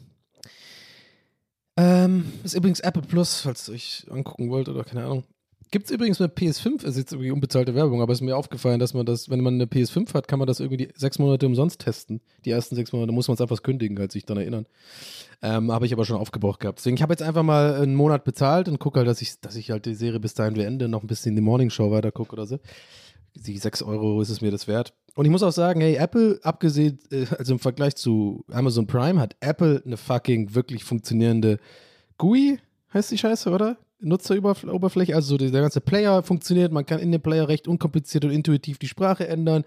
[1.78, 5.24] Ähm, ist übrigens Apple Plus, falls ihr euch angucken wollt oder keine Ahnung.
[5.70, 8.93] Gibt es übrigens mit PS5, ist jetzt irgendwie unbezahlte Werbung, aber ist mir aufgefallen, dass
[8.93, 12.22] man das, wenn man eine PS5 hat, kann man das irgendwie sechs Monate umsonst testen.
[12.45, 14.65] Die ersten sechs Monate muss man es einfach kündigen, halt sich daran erinnern.
[15.41, 16.80] Ähm, habe ich aber schon aufgebraucht gehabt.
[16.80, 19.57] Deswegen, ich habe jetzt einfach mal einen Monat bezahlt und gucke halt, dass ich, dass
[19.57, 22.34] ich halt die Serie bis dahin beende, noch ein bisschen die Morning Show weiter gucke
[22.34, 22.59] oder so.
[23.36, 24.93] Die sechs Euro ist es mir das wert.
[25.15, 29.20] Und ich muss auch sagen, hey, Apple, abgesehen, äh, also im Vergleich zu Amazon Prime,
[29.20, 31.59] hat Apple eine fucking wirklich funktionierende
[32.18, 32.59] GUI,
[32.93, 33.78] heißt die Scheiße, oder?
[34.00, 38.32] Nutzeroberfläche, also so der ganze Player funktioniert, man kann in dem Player recht unkompliziert und
[38.32, 39.64] intuitiv die Sprache ändern,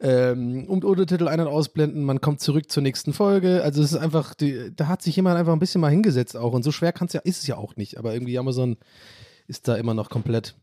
[0.00, 3.98] ähm, und Untertitel ein- und ausblenden, man kommt zurück zur nächsten Folge, also es ist
[3.98, 6.92] einfach, die, da hat sich jemand einfach ein bisschen mal hingesetzt auch und so schwer
[6.92, 8.76] kann es ja, ist es ja auch nicht, aber irgendwie Amazon
[9.46, 10.54] ist da immer noch komplett,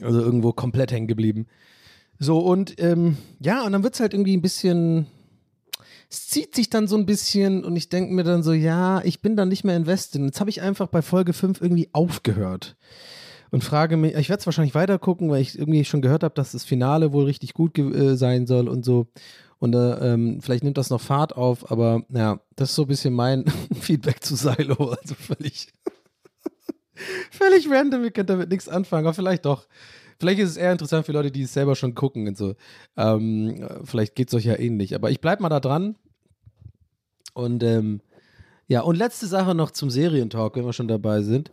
[0.00, 1.46] also irgendwo komplett hängen geblieben.
[2.18, 5.06] So und ähm, ja, und dann wird es halt irgendwie ein bisschen,
[6.10, 9.20] es zieht sich dann so ein bisschen und ich denke mir dann so, ja, ich
[9.20, 10.22] bin dann nicht mehr invested.
[10.22, 12.76] Jetzt habe ich einfach bei Folge 5 irgendwie aufgehört
[13.50, 16.34] und frage mich, ich werde es wahrscheinlich weiter gucken, weil ich irgendwie schon gehört habe,
[16.34, 19.06] dass das Finale wohl richtig gut äh, sein soll und so.
[19.58, 22.88] Und äh, ähm, vielleicht nimmt das noch Fahrt auf, aber ja, das ist so ein
[22.88, 23.44] bisschen mein
[23.80, 24.96] Feedback zu Silo.
[25.00, 25.68] Also völlig,
[27.30, 29.66] völlig random, ihr könnt damit nichts anfangen, aber vielleicht doch.
[30.18, 32.54] Vielleicht ist es eher interessant für Leute, die es selber schon gucken und so.
[32.96, 34.94] Ähm, vielleicht geht es euch ja ähnlich.
[34.94, 35.96] Aber ich bleib mal da dran.
[37.32, 38.00] Und ähm,
[38.68, 41.50] ja, und letzte Sache noch zum Serientalk, wenn wir schon dabei sind.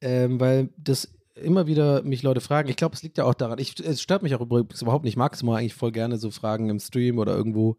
[0.00, 2.68] Ähm, weil das immer wieder mich Leute fragen.
[2.68, 3.58] Ich glaube, es liegt ja auch daran.
[3.58, 5.14] Ich, es stört mich auch übrigens überhaupt nicht.
[5.14, 7.76] Ich mag es mal eigentlich voll gerne so Fragen im Stream oder irgendwo.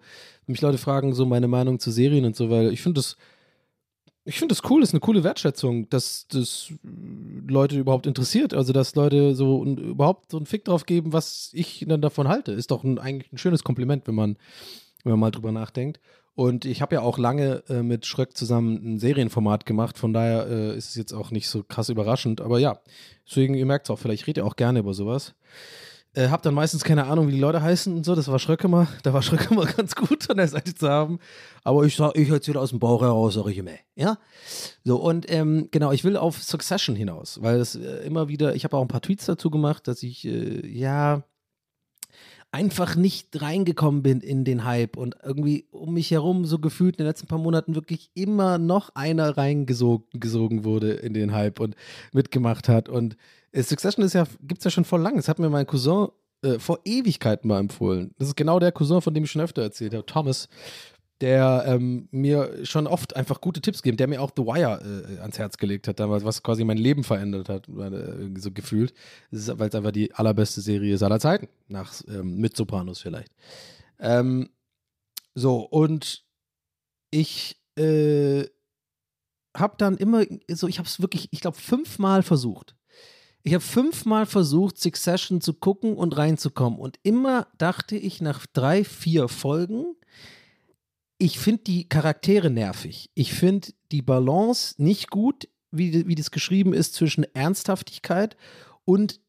[0.47, 3.17] Mich Leute fragen so meine Meinung zu Serien und so, weil ich finde das
[4.25, 6.71] ich finde das cool, das ist eine coole Wertschätzung, dass das
[7.45, 8.53] Leute überhaupt interessiert.
[8.53, 12.53] Also, dass Leute so überhaupt so einen Fick drauf geben, was ich dann davon halte.
[12.53, 14.37] Ist doch ein, eigentlich ein schönes Kompliment, wenn man,
[15.03, 15.99] wenn man mal drüber nachdenkt.
[16.35, 20.47] Und ich habe ja auch lange äh, mit Schröck zusammen ein Serienformat gemacht, von daher
[20.47, 22.41] äh, ist es jetzt auch nicht so krass überraschend.
[22.41, 22.79] Aber ja,
[23.27, 25.35] deswegen, ihr merkt es auch, vielleicht rede ich auch gerne über sowas.
[26.15, 28.13] Äh, hab dann meistens keine Ahnung, wie die Leute heißen und so.
[28.13, 31.19] Das war Schröcke mal, da war Schröcke ganz gut an der Seite zu haben.
[31.63, 33.71] Aber ich sag, ich erzähle aus dem Bauch heraus, sag ich immer.
[33.95, 34.17] Ja?
[34.83, 38.63] So, und ähm, genau, ich will auf Succession hinaus, weil es äh, immer wieder, ich
[38.63, 41.23] habe auch ein paar Tweets dazu gemacht, dass ich, äh, ja,
[42.51, 47.03] einfach nicht reingekommen bin in den Hype und irgendwie um mich herum so gefühlt in
[47.03, 51.75] den letzten paar Monaten wirklich immer noch einer reingesogen gesogen wurde in den Hype und
[52.11, 52.89] mitgemacht hat.
[52.89, 53.17] Und
[53.61, 55.15] Succession ist ja, gibt es ja schon voll lang.
[55.15, 56.07] Das hat mir mein Cousin
[56.41, 58.15] äh, vor Ewigkeiten mal empfohlen.
[58.17, 60.49] Das ist genau der Cousin, von dem ich schon öfter erzählt habe, Thomas
[61.23, 65.19] der ähm, mir schon oft einfach gute Tipps gibt, der mir auch The Wire äh,
[65.19, 68.93] ans Herz gelegt hat damals, was quasi mein Leben verändert hat, äh, so gefühlt,
[69.31, 73.31] weil es einfach die allerbeste Serie ist aller Zeiten, nach ähm, mit Sopranos vielleicht.
[73.99, 74.49] Ähm,
[75.33, 76.25] so, und
[77.09, 78.43] ich äh,
[79.55, 82.75] habe dann immer, so ich habe es wirklich, ich glaube, fünfmal versucht.
[83.43, 86.79] Ich habe fünfmal versucht, Succession zu gucken und reinzukommen.
[86.79, 89.95] Und immer dachte ich nach drei, vier Folgen,
[91.17, 93.09] ich finde die Charaktere nervig.
[93.13, 98.37] Ich finde die Balance nicht gut, wie, wie das geschrieben ist, zwischen Ernsthaftigkeit
[98.85, 99.19] und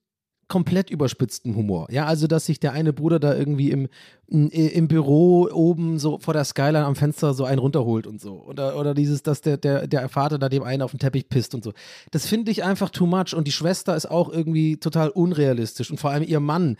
[0.49, 1.89] komplett überspitztem Humor.
[1.91, 3.89] Ja, also dass sich der eine Bruder da irgendwie im,
[4.29, 8.43] im Büro oben so vor der Skyline am Fenster so einen runterholt und so.
[8.43, 11.55] Oder, oder dieses, dass der, der, der Vater da dem einen auf den Teppich pisst
[11.55, 11.73] und so.
[12.11, 13.35] Das finde ich einfach too much.
[13.35, 15.91] Und die Schwester ist auch irgendwie total unrealistisch.
[15.91, 16.77] Und vor allem ihr Mann,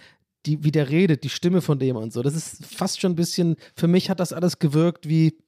[0.47, 2.23] die, wie der redet, die Stimme von dem und so.
[2.23, 5.39] Das ist fast schon ein bisschen, für mich hat das alles gewirkt wie.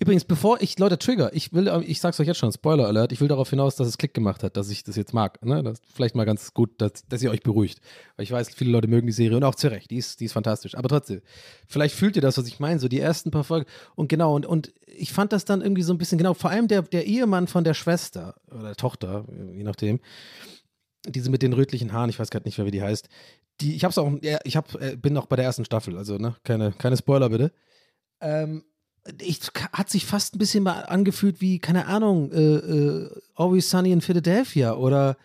[0.00, 3.20] Übrigens, bevor ich Leute trigger, ich will, ich sag's euch jetzt schon, Spoiler Alert, ich
[3.20, 5.44] will darauf hinaus, dass es Klick gemacht hat, dass ich das jetzt mag.
[5.44, 5.60] Ne?
[5.64, 7.80] Das ist vielleicht mal ganz gut, dass, dass ihr euch beruhigt.
[8.16, 10.26] Weil ich weiß, viele Leute mögen die Serie und auch zu Recht, die ist, die
[10.26, 10.76] ist fantastisch.
[10.76, 11.20] Aber trotzdem,
[11.66, 13.68] vielleicht fühlt ihr das, was ich meine, so die ersten paar Folgen.
[13.96, 16.68] Und genau, und, und ich fand das dann irgendwie so ein bisschen, genau, vor allem
[16.68, 19.98] der, der Ehemann von der Schwester oder Tochter, je nachdem,
[21.06, 23.08] diese mit den rötlichen Haaren, ich weiß gerade nicht mehr, wie die heißt.
[23.60, 24.12] Die, ich hab's auch,
[24.44, 27.50] ich hab, äh, bin noch bei der ersten Staffel, also ne, keine, keine Spoiler bitte.
[28.20, 28.62] Ähm,
[29.20, 29.40] ich,
[29.72, 34.00] hat sich fast ein bisschen mal angefühlt wie, keine Ahnung, äh, äh, Always Sunny in
[34.00, 35.16] Philadelphia oder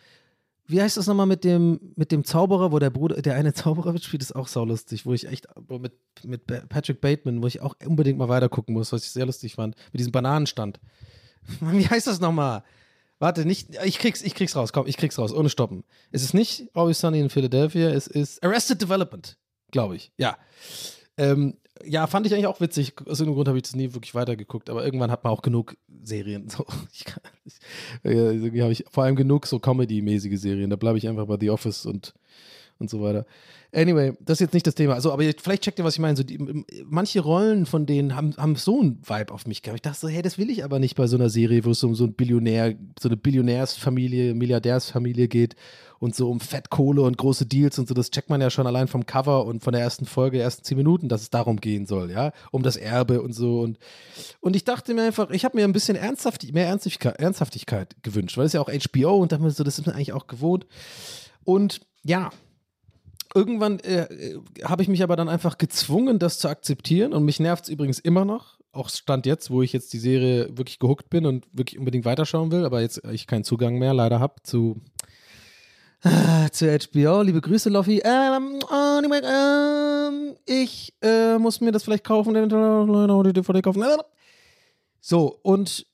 [0.65, 3.93] wie heißt das nochmal mit dem, mit dem Zauberer, wo der Bruder, der eine Zauberer
[3.93, 8.17] mitspielt, ist auch saulustig, wo ich echt, mit, mit Patrick Bateman, wo ich auch unbedingt
[8.17, 10.79] mal weiter gucken muss, was ich sehr lustig fand, mit diesem Bananenstand.
[11.59, 12.63] Wie heißt das nochmal?
[13.19, 15.83] Warte, nicht, ich krieg's, ich krieg's raus, komm, ich krieg's raus, ohne stoppen.
[16.11, 19.37] Es ist nicht Always Sunny in Philadelphia, es ist Arrested Development,
[19.71, 20.37] glaube ich, ja.
[21.17, 22.93] Ähm, ja, fand ich eigentlich auch witzig.
[23.01, 25.75] Aus irgendeinem Grund habe ich das nie wirklich weitergeguckt, aber irgendwann hat man auch genug
[26.03, 26.47] Serien.
[26.49, 27.05] So, ich,
[27.45, 27.59] ich,
[28.05, 30.69] äh, ich vor allem genug so Comedy-mäßige Serien.
[30.69, 32.13] Da bleibe ich einfach bei The Office und,
[32.83, 33.25] und so weiter.
[33.71, 34.93] Anyway, das ist jetzt nicht das Thema.
[34.93, 36.15] Also, aber vielleicht checkt ihr, was ich meine.
[36.15, 36.37] So die,
[36.85, 39.77] manche Rollen von denen haben, haben so einen Vibe auf mich gehabt.
[39.77, 41.83] Ich dachte so, hey, das will ich aber nicht bei so einer Serie, wo es
[41.83, 45.55] um so ein Billionär, so eine Billionärsfamilie, Milliardärsfamilie geht
[45.97, 47.93] und so um Fettkohle und große Deals und so.
[47.93, 50.63] Das checkt man ja schon allein vom Cover und von der ersten Folge, der ersten
[50.63, 53.61] zehn Minuten, dass es darum gehen soll, ja, um das Erbe und so.
[53.61, 53.79] Und,
[54.41, 58.37] und ich dachte mir einfach, ich habe mir ein bisschen Ernsthaft, mehr Ernsthaftigkeit, Ernsthaftigkeit gewünscht,
[58.37, 60.67] weil es ja auch HBO und dachte mir so, das ist mir eigentlich auch gewohnt.
[61.45, 62.29] Und ja,
[63.35, 67.13] irgendwann äh, äh, habe ich mich aber dann einfach gezwungen, das zu akzeptieren.
[67.13, 68.57] Und mich nervt es übrigens immer noch.
[68.71, 72.51] Auch Stand jetzt, wo ich jetzt die Serie wirklich gehuckt bin und wirklich unbedingt weiterschauen
[72.51, 74.81] will, aber jetzt ich keinen Zugang mehr leider habe zu,
[76.03, 77.21] äh, zu HBO.
[77.21, 78.01] Liebe Grüße, Loffi.
[78.03, 83.83] Ähm, anyway, ähm, ich äh, muss mir das vielleicht kaufen, die DVD kaufen.
[84.99, 85.85] So, und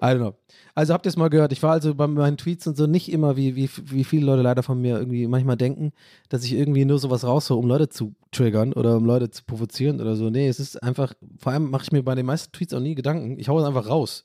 [0.01, 0.35] I don't know.
[0.75, 3.13] Also habt ihr es mal gehört, ich war also bei meinen Tweets und so nicht
[3.13, 5.93] immer, wie, wie, wie viele Leute leider von mir irgendwie manchmal denken,
[6.31, 10.01] dass ich irgendwie nur sowas raushole, um Leute zu triggern oder um Leute zu provozieren
[10.01, 10.31] oder so.
[10.31, 12.95] Nee, es ist einfach, vor allem mache ich mir bei den meisten Tweets auch nie
[12.95, 13.39] Gedanken.
[13.39, 14.25] Ich haue es einfach raus.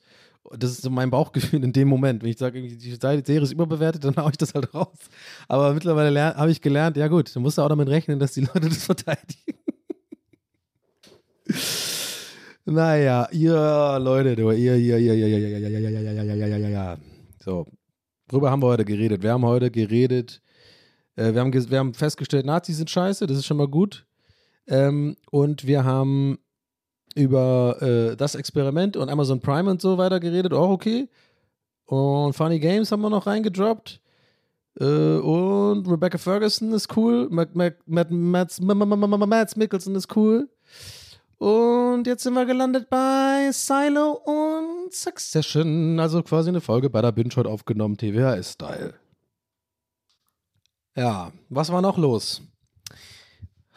[0.56, 2.22] Das ist so mein Bauchgefühl in dem Moment.
[2.22, 4.96] Wenn ich sage, die Serie ist überbewertet, dann haue ich das halt raus.
[5.46, 8.40] Aber mittlerweile habe ich gelernt, ja gut, dann musst du auch damit rechnen, dass die
[8.42, 9.58] Leute das verteidigen.
[12.64, 16.46] naja, ihr Leute, du, ihr, ihr, ihr, ihr, ihr, ihr, ihr, ihr, ihr, ihr, ihr,
[16.46, 16.98] ihr, ihr, ihr.
[17.38, 17.66] So,
[18.28, 19.22] worüber haben wir heute geredet?
[19.22, 20.42] Wir haben heute geredet,
[21.16, 24.06] äh, wir, haben wir haben festgestellt, Nazis sind scheiße, das ist schon mal gut.
[24.66, 26.38] Ähm, und wir haben
[27.14, 31.08] über äh, das Experiment und Amazon Prime und so weiter geredet, auch okay.
[31.86, 34.00] Und Funny Games haben wir noch reingedroppt.
[34.80, 37.28] Äh, und Rebecca Ferguson ist cool.
[37.30, 37.54] Matt,
[39.56, 40.48] Mickelson ist cool.
[41.38, 45.98] Und jetzt sind wir gelandet bei Silo und Succession.
[46.00, 48.94] Also quasi eine Folge bei der Binge aufgenommen, TWHS-Style.
[50.96, 52.42] Ja, was war noch los?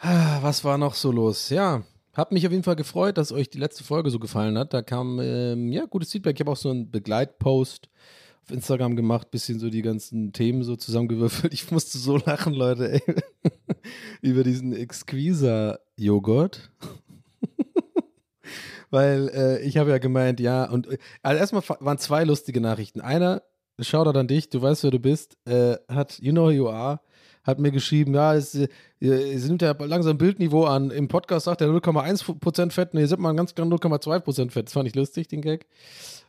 [0.02, 1.50] Was war noch so los?
[1.50, 1.82] Ja,
[2.14, 4.74] hab mich auf jeden Fall gefreut, dass euch die letzte Folge so gefallen hat.
[4.74, 6.36] Da kam ähm, ja gutes Feedback.
[6.36, 7.88] Ich habe auch so einen Begleitpost
[8.42, 11.54] auf Instagram gemacht, bisschen so die ganzen Themen so zusammengewürfelt.
[11.54, 13.02] Ich musste so lachen, Leute, ey.
[14.20, 16.70] über diesen Exquisa-Joghurt.
[18.90, 20.88] Weil äh, ich habe ja gemeint, ja, und
[21.22, 23.00] also erstmal waren zwei lustige Nachrichten.
[23.00, 23.42] Einer,
[23.80, 27.00] Shoutout an dich, du weißt, wer du bist, äh, hat You Know Who You Are
[27.44, 28.54] hat mir geschrieben, ja, es,
[29.00, 30.90] es nimmt ja langsam Bildniveau an.
[30.90, 34.66] Im Podcast sagt er 0,1% Fett, nee, sind mal ganz klar 0,2% Fett.
[34.66, 35.66] Das fand ich lustig, den Gag.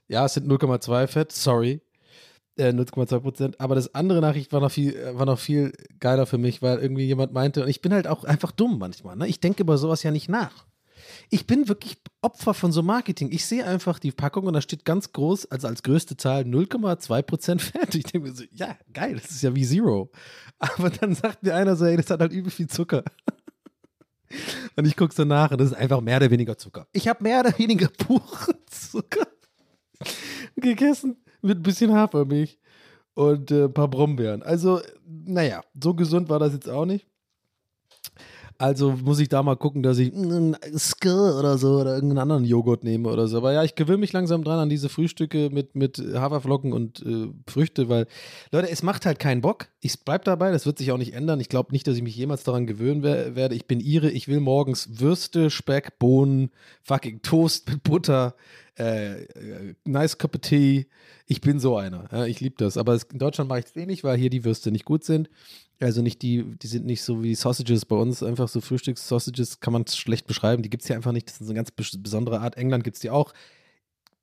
[0.07, 1.81] Ja, es sind 0,2 Fett, sorry.
[2.57, 6.61] Äh, 0,2% Aber das andere Nachricht war noch viel, war noch viel geiler für mich,
[6.61, 9.15] weil irgendwie jemand meinte, und ich bin halt auch einfach dumm manchmal.
[9.15, 9.27] Ne?
[9.27, 10.65] Ich denke über sowas ja nicht nach
[11.33, 13.31] ich bin wirklich Opfer von so Marketing.
[13.31, 17.59] Ich sehe einfach die Packung und da steht ganz groß, also als größte Zahl 0,2%
[17.71, 17.95] Fett.
[17.95, 20.11] Ich denke mir so, ja, geil, das ist ja wie Zero.
[20.59, 23.03] Aber dann sagt mir einer so, ey, das hat halt übel viel Zucker.
[24.75, 26.87] Und ich gucke so nach und das ist einfach mehr oder weniger Zucker.
[26.91, 29.27] Ich habe mehr oder weniger puren Zucker
[30.55, 32.57] gegessen mit ein bisschen Hafermilch
[33.13, 34.41] und äh, ein paar Brombeeren.
[34.41, 37.07] Also, naja, so gesund war das jetzt auch nicht.
[38.63, 42.45] Also muss ich da mal gucken, dass ich einen Skill oder so oder irgendeinen anderen
[42.45, 43.39] Joghurt nehme oder so.
[43.39, 47.27] Aber ja, ich gewöhne mich langsam dran an diese Frühstücke mit, mit Haferflocken und äh,
[47.45, 48.07] Früchte, weil,
[48.53, 49.67] Leute, es macht halt keinen Bock.
[49.81, 51.41] Ich bleib dabei, das wird sich auch nicht ändern.
[51.41, 53.53] Ich glaube nicht, dass ich mich jemals daran gewöhnen wer werde.
[53.53, 56.49] Ich bin ihre, ich will morgens Würste, Speck, Bohnen,
[56.83, 58.33] fucking Toast mit Butter,
[58.79, 60.87] äh, äh, nice cup of tea.
[61.27, 62.07] Ich bin so einer.
[62.13, 62.77] Ja, ich liebe das.
[62.77, 65.29] Aber es, in Deutschland mache ich es wenig, weil hier die Würste nicht gut sind.
[65.79, 69.73] Also nicht die, die sind nicht so wie Sausages bei uns, einfach so Frühstückssausages kann
[69.73, 70.63] man schlecht beschreiben.
[70.63, 71.27] Die gibt es hier einfach nicht.
[71.27, 72.57] Das ist eine ganz besondere Art.
[72.57, 73.33] England gibt es die auch.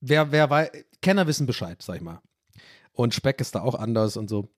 [0.01, 0.71] Wer, wer weiß,
[1.03, 2.21] Kenner wissen Bescheid, sag ich mal.
[2.93, 4.49] Und Speck ist da auch anders und so.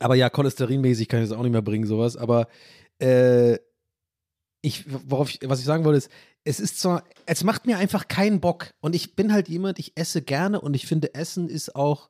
[0.00, 2.16] Aber ja, cholesterinmäßig kann ich das auch nicht mehr bringen, sowas.
[2.16, 2.48] Aber
[2.98, 3.58] äh,
[4.62, 6.10] ich, worauf ich, was ich sagen wollte, ist,
[6.44, 8.74] es ist zwar, es macht mir einfach keinen Bock.
[8.80, 12.08] Und ich bin halt jemand, ich esse gerne und ich finde, Essen ist auch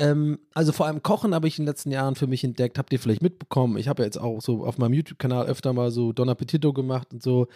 [0.00, 2.92] ähm, also vor allem Kochen habe ich in den letzten Jahren für mich entdeckt, habt
[2.92, 3.76] ihr vielleicht mitbekommen.
[3.76, 7.12] Ich habe ja jetzt auch so auf meinem YouTube-Kanal öfter mal so Don Appetito gemacht
[7.12, 7.48] und so.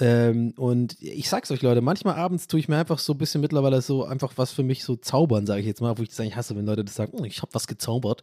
[0.00, 3.40] Ähm, und ich sag's euch, Leute, manchmal abends tue ich mir einfach so ein bisschen
[3.40, 6.18] mittlerweile so einfach was für mich so zaubern, sage ich jetzt mal, wo ich das
[6.18, 8.22] eigentlich hasse, wenn Leute das sagen, oh, ich habe was gezaubert.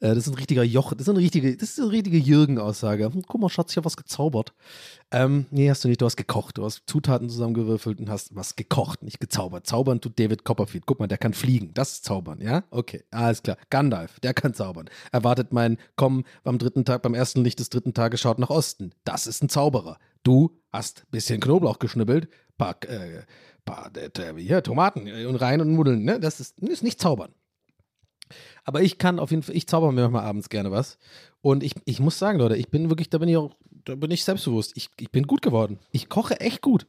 [0.00, 1.56] Äh, das ist ein richtiger Joch, das ist eine richtige,
[1.90, 3.12] richtige Jürgen-Aussage.
[3.12, 4.52] Hm, guck mal, Schatz, ich habe was gezaubert.
[5.10, 8.56] Ähm, nee, hast du nicht, du hast gekocht, du hast Zutaten zusammengewürfelt und hast was
[8.56, 9.66] gekocht, nicht gezaubert.
[9.66, 10.86] Zaubern tut David Copperfield.
[10.86, 11.72] Guck mal, der kann fliegen.
[11.74, 12.64] Das ist Zaubern, ja?
[12.70, 13.58] Okay, alles klar.
[13.68, 14.88] Gandalf, der kann zaubern.
[15.12, 18.92] Erwartet mein, komm, beim dritten Tag, beim ersten Licht des dritten Tages schaut nach Osten.
[19.04, 19.98] Das ist ein Zauberer.
[20.22, 23.22] Du hast bisschen Knoblauch geschnibbelt, paar, äh,
[23.64, 26.18] paar äh, hier, Tomaten äh, und rein und Nudeln, ne?
[26.18, 27.32] Das ist, ist nicht zaubern.
[28.64, 30.98] Aber ich kann auf jeden Fall, ich zauber mir manchmal abends gerne was.
[31.40, 33.54] Und ich, ich muss sagen, Leute, ich bin wirklich, da bin ich auch
[33.84, 34.72] da bin ich selbstbewusst.
[34.76, 35.78] Ich, ich bin gut geworden.
[35.90, 36.86] Ich koche echt gut.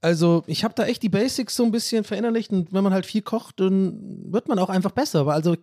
[0.00, 3.06] Also ich habe da echt die Basics so ein bisschen verinnerlicht und wenn man halt
[3.06, 5.26] viel kocht, dann wird man auch einfach besser.
[5.26, 5.56] Also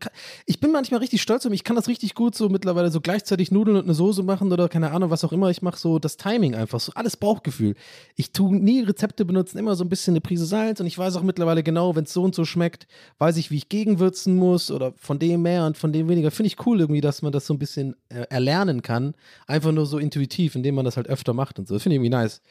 [0.45, 3.51] ich bin manchmal richtig stolz und ich kann das richtig gut so mittlerweile so gleichzeitig
[3.51, 6.17] Nudeln und eine Soße machen oder keine Ahnung, was auch immer ich mache, so das
[6.17, 7.75] Timing einfach, so alles Bauchgefühl.
[8.15, 11.15] Ich tue nie Rezepte benutzen, immer so ein bisschen eine Prise Salz und ich weiß
[11.15, 12.87] auch mittlerweile genau, wenn es so und so schmeckt,
[13.19, 16.31] weiß ich, wie ich gegenwürzen muss oder von dem mehr und von dem weniger.
[16.31, 19.13] Finde ich cool irgendwie, dass man das so ein bisschen äh, erlernen kann,
[19.47, 21.73] einfach nur so intuitiv indem man das halt öfter macht und so.
[21.73, 22.41] Das finde ich irgendwie nice.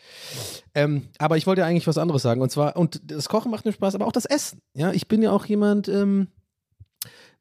[0.75, 2.43] Ähm, aber ich wollte ja eigentlich was anderes sagen.
[2.43, 4.61] Und zwar, und das Kochen macht mir Spaß, aber auch das Essen.
[4.75, 6.29] Ja, ich bin ja auch jemand, ähm,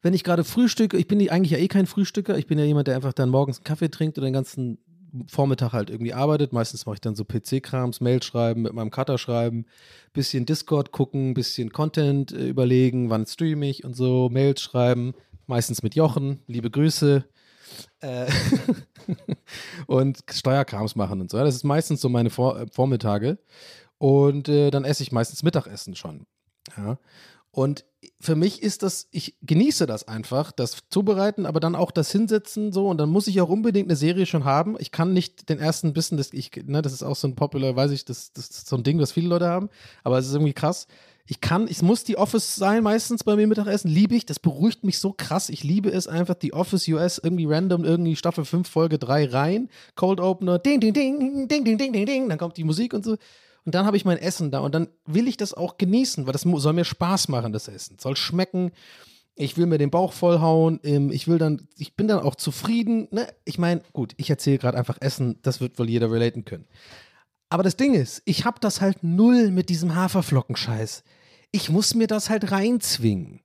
[0.00, 2.88] wenn ich gerade frühstücke, ich bin eigentlich ja eh kein Frühstücker, ich bin ja jemand,
[2.88, 4.78] der einfach dann morgens einen Kaffee trinkt und den ganzen
[5.28, 6.52] Vormittag halt irgendwie arbeitet.
[6.52, 9.66] Meistens mache ich dann so PC-Krams, Mail schreiben, mit meinem Cutter schreiben,
[10.12, 15.14] bisschen Discord gucken, bisschen Content äh, überlegen, wann streame ich und so, Mails schreiben,
[15.46, 17.24] meistens mit Jochen, liebe Grüße.
[18.00, 18.26] Äh,
[19.86, 21.38] und Steuerkrams machen und so.
[21.38, 23.38] Das ist meistens so meine Vor äh, Vormittage.
[23.98, 26.26] Und äh, dann esse ich meistens Mittagessen schon.
[26.76, 26.98] Ja.
[27.52, 27.84] Und
[28.18, 32.72] für mich ist das, ich genieße das einfach, das Zubereiten, aber dann auch das Hinsetzen
[32.72, 34.76] so und dann muss ich auch unbedingt eine Serie schon haben.
[34.80, 37.76] Ich kann nicht den ersten Bissen, das, ich, ne, das ist auch so ein popular,
[37.76, 39.68] weiß ich, das, das ist so ein Ding, was viele Leute haben,
[40.02, 40.88] aber es ist irgendwie krass.
[41.26, 44.82] Ich kann, es muss die Office sein, meistens bei mir Mittagessen, liebe ich, das beruhigt
[44.82, 45.50] mich so krass.
[45.50, 49.68] Ich liebe es einfach, die Office US irgendwie random, irgendwie Staffel 5, Folge 3 rein,
[49.94, 53.04] Cold Opener, ding, ding, ding, ding, ding, ding, ding, ding, dann kommt die Musik und
[53.04, 53.16] so.
[53.64, 56.32] Und dann habe ich mein Essen da und dann will ich das auch genießen, weil
[56.32, 57.96] das soll mir Spaß machen, das Essen.
[58.00, 58.72] Soll schmecken.
[59.36, 60.80] Ich will mir den Bauch vollhauen.
[60.82, 63.06] ähm, Ich will dann, ich bin dann auch zufrieden.
[63.12, 63.28] Ne?
[63.44, 66.66] Ich meine, gut, ich erzähle gerade einfach Essen, das wird wohl jeder relaten können.
[67.52, 71.04] Aber das Ding ist, ich habe das halt null mit diesem Haferflockenscheiß.
[71.50, 73.42] Ich muss mir das halt reinzwingen.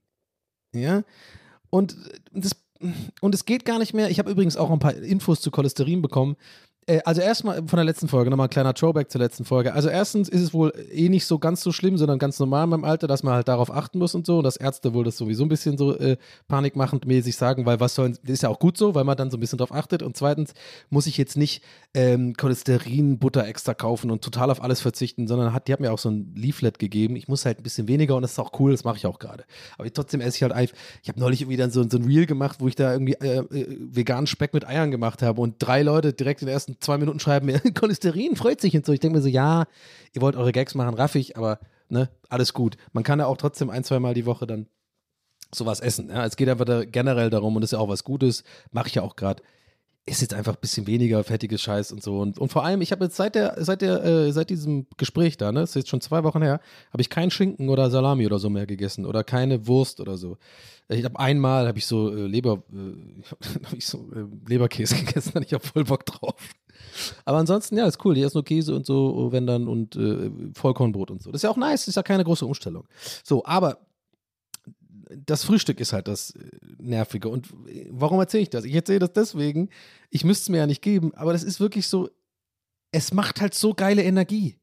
[0.73, 1.03] Ja?
[1.69, 1.97] Und
[2.31, 2.55] das,
[3.19, 4.09] und es geht gar nicht mehr.
[4.09, 6.37] Ich habe übrigens auch ein paar Infos zu Cholesterin bekommen.
[6.87, 9.73] Äh, Also erstmal von der letzten Folge, nochmal ein kleiner Throwback zur letzten Folge.
[9.73, 12.83] Also erstens ist es wohl eh nicht so ganz so schlimm, sondern ganz normal beim
[12.83, 14.37] Alter, dass man halt darauf achten muss und so.
[14.37, 16.17] Und dass Ärzte wohl das sowieso ein bisschen so äh,
[16.47, 19.37] panikmachend mäßig sagen, weil was sollen, ist ja auch gut so, weil man dann so
[19.37, 20.01] ein bisschen drauf achtet.
[20.01, 20.53] Und zweitens
[20.89, 21.61] muss ich jetzt nicht
[21.93, 25.91] ähm, Cholesterin, Butter extra kaufen und total auf alles verzichten, sondern hat, die hat mir
[25.91, 27.15] auch so ein Leaflet gegeben.
[27.15, 29.19] Ich muss halt ein bisschen weniger und das ist auch cool, das mache ich auch
[29.19, 29.43] gerade.
[29.77, 32.05] Aber ich, trotzdem esse ich halt einfach, ich habe neulich irgendwie dann so, so ein
[32.05, 35.55] Reel gemacht, wo ich da irgendwie äh, äh, veganen Speck mit Eiern gemacht habe und
[35.59, 38.93] drei Leute direkt in den ersten zwei Minuten schreiben mir, Cholesterin freut sich und so.
[38.93, 39.65] Ich denke mir so, ja,
[40.13, 41.59] ihr wollt eure Gags machen, raffig, aber
[41.89, 42.77] ne, alles gut.
[42.93, 44.67] Man kann ja auch trotzdem ein, zwei Mal die Woche dann
[45.53, 46.09] sowas essen.
[46.09, 46.25] Ja?
[46.25, 48.95] Es geht einfach da generell darum und das ist ja auch was Gutes, mache ich
[48.95, 49.43] ja auch gerade.
[50.05, 52.19] Ist jetzt einfach ein bisschen weniger fettiges Scheiß und so.
[52.19, 55.35] Und, und vor allem, ich habe jetzt seit der, seit der, äh, seit diesem Gespräch
[55.35, 56.61] da, ne, das ist jetzt schon zwei Wochen her,
[56.93, 60.37] habe ich keinen Schinken oder Salami oder so mehr gegessen oder keine Wurst oder so.
[60.87, 63.21] Ich habe einmal habe ich so äh, Leber, äh,
[63.65, 66.35] hab ich so äh, Leberkäse gegessen, da hatte ich auch voll Bock drauf.
[67.25, 68.15] Aber ansonsten, ja, ist cool.
[68.15, 71.31] Die essen nur Käse und so, wenn dann und äh, Vollkornbrot und so.
[71.31, 72.87] Das ist ja auch nice, ist ja keine große Umstellung.
[73.23, 73.79] So, aber
[75.09, 77.29] das Frühstück ist halt das äh, Nervige.
[77.29, 78.65] Und äh, warum erzähle ich das?
[78.65, 79.69] Ich erzähle das deswegen,
[80.09, 82.09] ich müsste es mir ja nicht geben, aber das ist wirklich so,
[82.91, 84.59] es macht halt so geile Energie.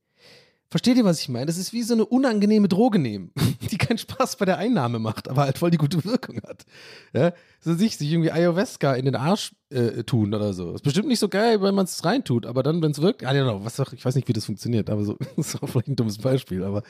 [0.70, 1.46] Versteht ihr, was ich meine?
[1.46, 3.30] Das ist wie so eine unangenehme Droge nehmen,
[3.70, 6.64] die keinen Spaß bei der Einnahme macht, aber halt voll die gute Wirkung hat.
[7.12, 7.32] Ja?
[7.60, 10.72] So sich, sich irgendwie Ayahuasca in den Arsch äh, tun oder so.
[10.72, 13.26] Ist bestimmt nicht so geil, wenn man es reintut, aber dann, wenn es wirkt, I
[13.26, 15.88] don't know, was ich weiß nicht, wie das funktioniert, aber so, das ist auch vielleicht
[15.88, 16.82] ein dummes Beispiel, aber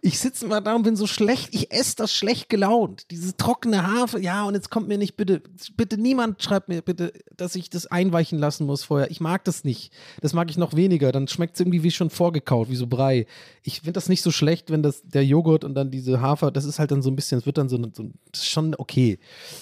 [0.00, 3.10] ich sitze mal da und bin so schlecht, ich esse das schlecht gelaunt.
[3.10, 5.42] Diese trockene Hafer, ja, und jetzt kommt mir nicht, bitte,
[5.76, 9.10] bitte niemand schreibt mir bitte, dass ich das einweichen lassen muss vorher.
[9.10, 9.92] Ich mag das nicht.
[10.20, 11.12] Das mag ich noch weniger.
[11.12, 13.26] Dann schmeckt es irgendwie wie schon vorgekaut, wie so Brei.
[13.62, 16.64] Ich finde das nicht so schlecht, wenn das der Joghurt und dann diese Hafer, das
[16.64, 19.18] ist halt dann so ein bisschen, es wird dann so, so schon okay.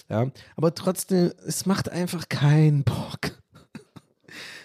[0.09, 3.39] Ja, aber trotzdem, es macht einfach keinen Bock.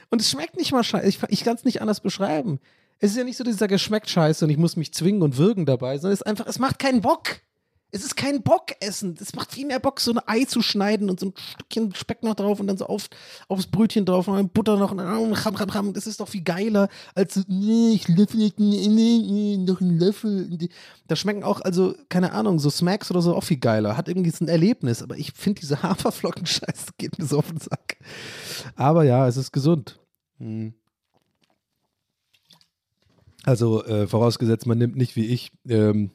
[0.10, 1.08] Und es schmeckt nicht mal scheiße.
[1.08, 2.60] Ich, ich kann es nicht anders beschreiben.
[3.00, 4.94] Es ist ja nicht so, dass ich sage, es schmeckt scheiße und ich muss mich
[4.94, 7.42] zwingen und würgen dabei, sondern es ist einfach, es macht keinen Bock.
[7.90, 9.16] Es ist kein Bockessen.
[9.20, 12.22] Es macht viel mehr Bock, so ein Ei zu schneiden und so ein Stückchen Speck
[12.22, 13.08] noch drauf und dann so auf,
[13.48, 15.94] aufs Brötchen drauf und dann Butter noch und ram, ram, ram.
[15.94, 20.68] Das ist doch viel geiler, als so, nee, ich löffel nee, nee, noch einen Löffel.
[21.08, 23.96] Da schmecken auch, also, keine Ahnung, so Smacks oder so auch viel geiler.
[23.96, 27.60] Hat irgendwie so ein Erlebnis, aber ich finde diese Haferflocken-Scheiße geht mir so auf den
[27.60, 27.98] Sack.
[28.76, 29.98] Aber ja, es ist gesund.
[30.40, 30.74] Hm.
[33.48, 36.12] Also äh, vorausgesetzt, man nimmt nicht wie ich ähm,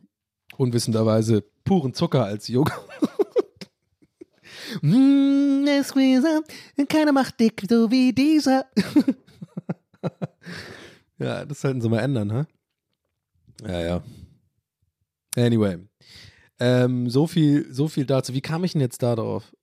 [0.59, 2.79] unwissenderweise puren Zucker als Joghurt.
[4.83, 5.65] mm,
[6.91, 8.67] keiner macht dick so wie dieser.
[11.19, 12.47] ja, das sollten sie mal ändern, ha?
[13.67, 14.03] Ja, ja.
[15.35, 15.79] Anyway.
[16.61, 18.35] Ähm, so viel, so viel dazu.
[18.35, 19.57] Wie kam ich denn jetzt da drauf?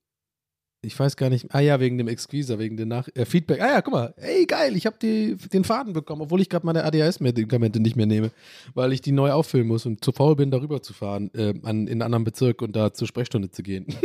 [0.81, 1.53] Ich weiß gar nicht.
[1.53, 3.61] Ah ja, wegen dem Exqueezer, wegen dem Nach äh, Feedback.
[3.61, 4.13] Ah ja, guck mal.
[4.15, 8.31] Ey, geil, ich habe den Faden bekommen, obwohl ich gerade meine ADHS-Medikamente nicht mehr nehme,
[8.75, 11.87] weil ich die neu auffüllen muss und zu faul bin, darüber zu fahren, äh, an,
[11.87, 13.87] in einen anderen Bezirk und da zur Sprechstunde zu gehen.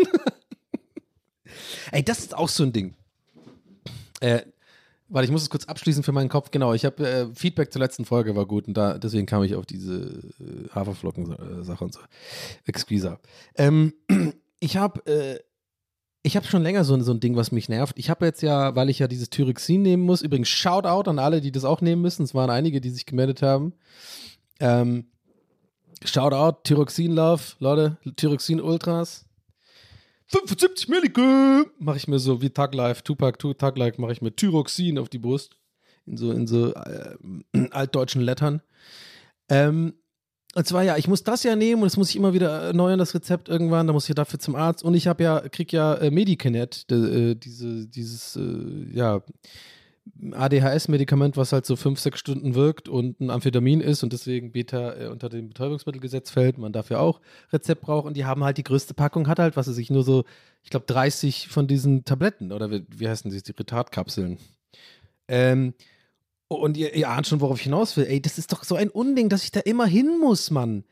[1.93, 2.95] Ey, das ist auch so ein Ding.
[4.19, 4.43] Äh,
[5.09, 6.51] warte, ich muss es kurz abschließen für meinen Kopf.
[6.51, 9.55] Genau, ich habe äh, Feedback zur letzten Folge war gut und da deswegen kam ich
[9.55, 12.01] auf diese äh, Haferflocken-Sache und so.
[12.67, 13.21] Exqueezer.
[13.55, 13.93] Ähm,
[14.59, 15.39] ich habe äh,
[16.27, 17.99] ich habe schon länger so, so ein Ding, was mich nervt.
[17.99, 21.43] Ich habe jetzt ja, weil ich ja dieses Thyroxin nehmen muss, übrigens Shoutout an alle,
[21.43, 22.23] die das auch nehmen müssen.
[22.23, 23.75] Es waren einige, die sich gemeldet haben.
[24.59, 25.05] Ähm,
[26.03, 29.27] Shoutout, Thyroxin Love, Leute, Thyroxin Ultras.
[30.29, 34.35] 75 Milligramm, mache ich mir so wie Tag Life, Tupac, Tag Life, mache ich mir
[34.35, 35.59] Thyroxin auf die Brust.
[36.07, 37.17] In so, in so äh,
[37.71, 38.63] altdeutschen Lettern.
[39.51, 39.93] Ähm,
[40.55, 42.99] und zwar ja, ich muss das ja nehmen und das muss ich immer wieder erneuern,
[42.99, 43.87] das Rezept irgendwann.
[43.87, 44.85] Da muss ich dafür zum Arzt.
[44.85, 49.21] Und ich habe ja, krieg ja äh, Medicanet, de, äh, diese, dieses, äh, ja,
[50.33, 54.95] ADHS-Medikament, was halt so fünf, sechs Stunden wirkt und ein Amphetamin ist und deswegen Beta
[54.95, 56.59] äh, unter dem Betäubungsmittelgesetz fällt.
[56.59, 57.21] Man dafür auch
[57.53, 60.05] Rezept braucht und die haben halt die größte Packung, hat halt, was weiß ich, nur
[60.05, 60.25] so,
[60.63, 64.39] ich glaube, 30 von diesen Tabletten oder wie, wie heißen die, die Retardkapseln.
[65.27, 65.75] Ähm,
[66.55, 68.07] und ihr, ihr ahnt schon, worauf ich hinaus will.
[68.07, 70.85] Ey, das ist doch so ein Unding, dass ich da immer hin muss, Mann.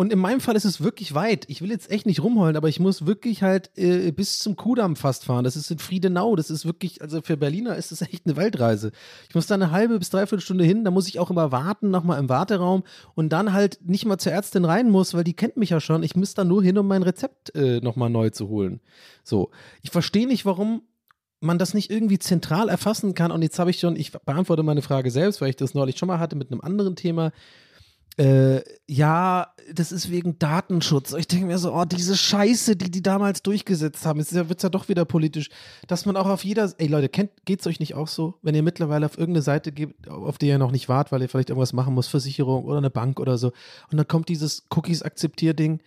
[0.00, 1.44] Und in meinem Fall ist es wirklich weit.
[1.48, 4.96] Ich will jetzt echt nicht rumheulen, aber ich muss wirklich halt äh, bis zum Kudamm
[4.96, 5.44] fast fahren.
[5.44, 6.36] Das ist in Friedenau.
[6.36, 8.92] Das ist wirklich, also für Berliner ist das echt eine Weltreise.
[9.28, 10.84] Ich muss da eine halbe bis dreiviertel Stunde hin.
[10.84, 12.82] Da muss ich auch immer warten, nochmal im Warteraum
[13.14, 16.02] und dann halt nicht mal zur Ärztin rein muss, weil die kennt mich ja schon.
[16.02, 18.80] Ich muss da nur hin, um mein Rezept äh, nochmal neu zu holen.
[19.22, 19.50] So.
[19.82, 20.80] Ich verstehe nicht, warum
[21.40, 23.30] man das nicht irgendwie zentral erfassen kann.
[23.30, 26.08] Und jetzt habe ich schon, ich beantworte meine Frage selbst, weil ich das neulich schon
[26.08, 27.32] mal hatte mit einem anderen Thema.
[28.16, 31.14] Äh, ja, das ist wegen Datenschutz.
[31.14, 34.62] Ich denke mir so, oh, diese Scheiße, die die damals durchgesetzt haben, jetzt wird es
[34.62, 35.48] ja doch wieder politisch,
[35.86, 38.62] dass man auch auf jeder, ey Leute, kennt, geht's euch nicht auch so, wenn ihr
[38.62, 41.72] mittlerweile auf irgendeine Seite geht, auf die ihr noch nicht wart, weil ihr vielleicht irgendwas
[41.72, 43.52] machen muss, Versicherung oder eine Bank oder so,
[43.90, 45.80] und dann kommt dieses Cookies-Akzeptier-Ding,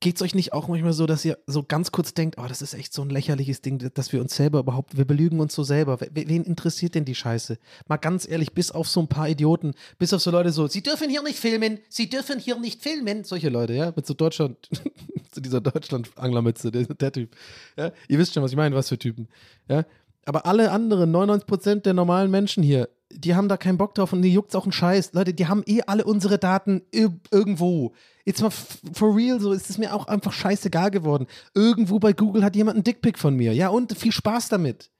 [0.00, 2.62] Geht es euch nicht auch manchmal so, dass ihr so ganz kurz denkt, oh, das
[2.62, 5.62] ist echt so ein lächerliches Ding, dass wir uns selber überhaupt, wir belügen uns so
[5.62, 5.98] selber.
[6.12, 7.58] Wen interessiert denn die Scheiße?
[7.88, 10.82] Mal ganz ehrlich, bis auf so ein paar Idioten, bis auf so Leute so, sie
[10.82, 13.24] dürfen hier nicht filmen, sie dürfen hier nicht filmen.
[13.24, 14.68] Solche Leute, ja, mit so Deutschland,
[15.30, 17.34] zu dieser Deutschland-Anglermütze, der, der Typ.
[17.76, 19.28] Ja, ihr wisst schon, was ich meine, was für Typen.
[19.68, 19.84] Ja,
[20.26, 24.22] aber alle anderen, 99% der normalen Menschen hier, die haben da keinen Bock drauf und
[24.22, 25.12] die juckt's auch einen Scheiß.
[25.12, 27.92] Leute, die haben eh alle unsere Daten irgendwo.
[28.24, 31.26] Jetzt mal for real, so ist es mir auch einfach scheißegal geworden.
[31.54, 33.52] Irgendwo bei Google hat jemand einen Dickpick von mir.
[33.54, 34.90] Ja, und viel Spaß damit.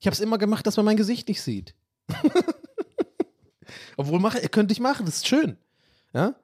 [0.00, 1.74] Ich habe es immer gemacht, dass man mein Gesicht nicht sieht.
[3.96, 5.56] Obwohl, mach, könnte ich machen, das ist schön.
[6.12, 6.34] Ja?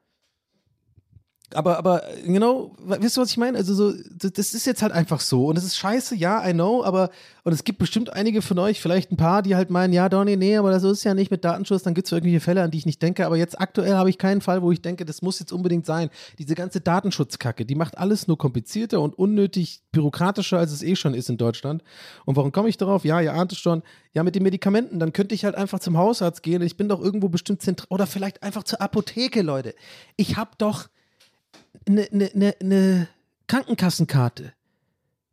[1.54, 3.58] Aber, aber, genau, weißt du, was ich meine?
[3.58, 5.46] Also, so, das ist jetzt halt einfach so.
[5.46, 7.10] Und es ist scheiße, ja, I know, aber,
[7.42, 10.36] und es gibt bestimmt einige von euch, vielleicht ein paar, die halt meinen, ja, Donny,
[10.36, 12.78] nee, aber das ist ja nicht mit Datenschutz, dann gibt es irgendwelche Fälle, an die
[12.78, 13.26] ich nicht denke.
[13.26, 16.10] Aber jetzt aktuell habe ich keinen Fall, wo ich denke, das muss jetzt unbedingt sein.
[16.38, 21.14] Diese ganze Datenschutzkacke, die macht alles nur komplizierter und unnötig bürokratischer, als es eh schon
[21.14, 21.82] ist in Deutschland.
[22.26, 23.04] Und warum komme ich darauf?
[23.04, 23.82] Ja, ihr ahnt es schon.
[24.12, 26.62] Ja, mit den Medikamenten, dann könnte ich halt einfach zum Hausarzt gehen.
[26.62, 29.74] Ich bin doch irgendwo bestimmt zentral, oder vielleicht einfach zur Apotheke, Leute.
[30.16, 30.88] Ich habe doch
[31.86, 33.08] eine, eine, eine, eine
[33.46, 34.52] Krankenkassenkarte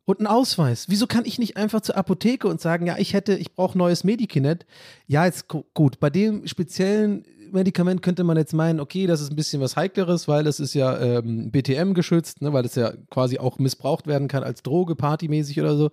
[0.04, 0.86] und einen Ausweis.
[0.88, 4.04] Wieso kann ich nicht einfach zur Apotheke und sagen, ja, ich hätte, ich brauche neues
[4.04, 4.66] Medikinet?
[5.06, 9.36] Ja, jetzt gut, bei dem speziellen Medikament könnte man jetzt meinen, okay, das ist ein
[9.36, 13.38] bisschen was Heikleres, weil es ist ja ähm, BTM geschützt, ne, weil es ja quasi
[13.38, 15.90] auch missbraucht werden kann als Droge, partymäßig oder so.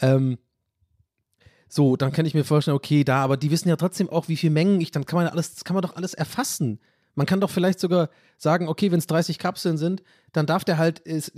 [0.00, 0.38] Ähm,
[1.68, 4.36] so, dann kann ich mir vorstellen, okay, da, aber die wissen ja trotzdem auch, wie
[4.36, 6.80] viel Mengen ich, dann kann man alles, kann man doch alles erfassen.
[7.14, 10.02] Man kann doch vielleicht sogar sagen, okay, wenn es 30 Kapseln sind,
[10.32, 11.32] dann darf der halt ist,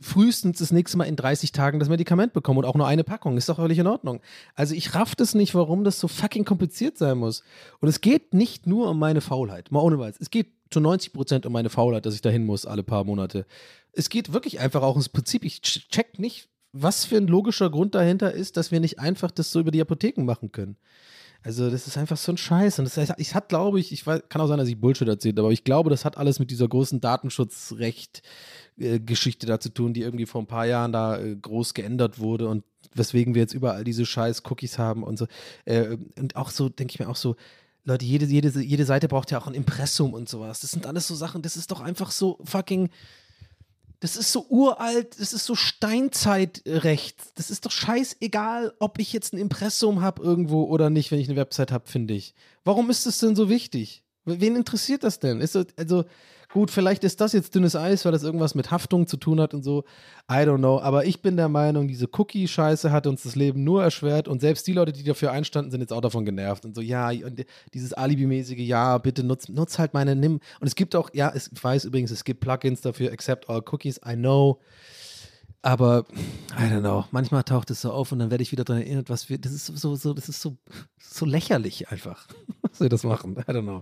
[0.00, 3.36] frühestens das nächste Mal in 30 Tagen das Medikament bekommen und auch nur eine Packung.
[3.36, 4.20] Ist doch völlig in Ordnung.
[4.54, 7.42] Also ich raff das nicht, warum das so fucking kompliziert sein muss.
[7.80, 10.16] Und es geht nicht nur um meine Faulheit, mal ohne Weiß.
[10.20, 13.44] Es geht zu 90 Prozent um meine Faulheit, dass ich dahin muss alle paar Monate.
[13.92, 15.44] Es geht wirklich einfach auch ums Prinzip.
[15.44, 19.52] Ich check nicht, was für ein logischer Grund dahinter ist, dass wir nicht einfach das
[19.52, 20.76] so über die Apotheken machen können.
[21.44, 22.78] Also, das ist einfach so ein Scheiß.
[22.78, 25.08] Und das heißt, ich hat, glaube ich, ich weiß, kann auch sein, dass ich Bullshit
[25.08, 29.94] erzähle, aber ich glaube, das hat alles mit dieser großen Datenschutzrecht-Geschichte äh, da zu tun,
[29.94, 32.62] die irgendwie vor ein paar Jahren da äh, groß geändert wurde und
[32.94, 35.26] weswegen wir jetzt überall diese scheiß Cookies haben und so.
[35.64, 37.34] Äh, und auch so, denke ich mir auch so,
[37.84, 40.60] Leute, jede, jede, jede Seite braucht ja auch ein Impressum und sowas.
[40.60, 42.90] Das sind alles so Sachen, das ist doch einfach so fucking
[44.02, 47.16] das ist so uralt, das ist so Steinzeitrecht.
[47.36, 51.28] Das ist doch scheißegal, ob ich jetzt ein Impressum habe irgendwo oder nicht, wenn ich
[51.28, 52.34] eine Website habe, finde ich.
[52.64, 54.02] Warum ist das denn so wichtig?
[54.24, 55.40] Wen interessiert das denn?
[55.40, 56.04] Ist das, also,
[56.52, 59.54] Gut, vielleicht ist das jetzt dünnes Eis, weil das irgendwas mit Haftung zu tun hat
[59.54, 59.84] und so.
[60.30, 60.78] I don't know.
[60.80, 64.66] Aber ich bin der Meinung, diese Cookie-Scheiße hat uns das Leben nur erschwert und selbst
[64.66, 67.94] die Leute, die dafür einstanden, sind jetzt auch davon genervt und so, ja, und dieses
[67.94, 70.40] Alibi-mäßige, ja, bitte nutz, nutz halt meine Nimm.
[70.60, 73.62] Und es gibt auch, ja, es, ich weiß übrigens, es gibt Plugins dafür, accept all
[73.70, 74.60] cookies, I know.
[75.62, 76.04] Aber,
[76.58, 79.08] I don't know, manchmal taucht es so auf und dann werde ich wieder daran erinnert,
[79.08, 80.58] was wir, das ist so, so, das ist so,
[80.98, 82.28] so lächerlich einfach,
[82.62, 83.36] was wir das machen.
[83.38, 83.80] I don't know.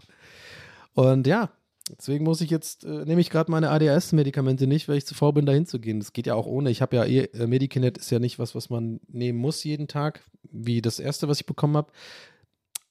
[0.94, 1.50] Und ja,
[1.98, 5.32] Deswegen muss ich jetzt, äh, nehme ich gerade meine ADHS-Medikamente nicht, weil ich zu faul
[5.32, 5.98] bin, da hinzugehen.
[5.98, 6.70] Das geht ja auch ohne.
[6.70, 9.88] Ich habe ja eh, äh, Medikinet ist ja nicht was, was man nehmen muss jeden
[9.88, 11.92] Tag, wie das erste, was ich bekommen habe.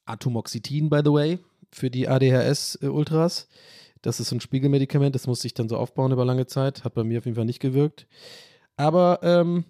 [0.04, 1.38] Atomoxetin, by the way,
[1.70, 3.48] für die ADHS-Ultras.
[4.02, 6.84] Das ist ein Spiegelmedikament, das musste ich dann so aufbauen über lange Zeit.
[6.84, 8.06] Hat bei mir auf jeden Fall nicht gewirkt.
[8.76, 9.64] Aber ähm,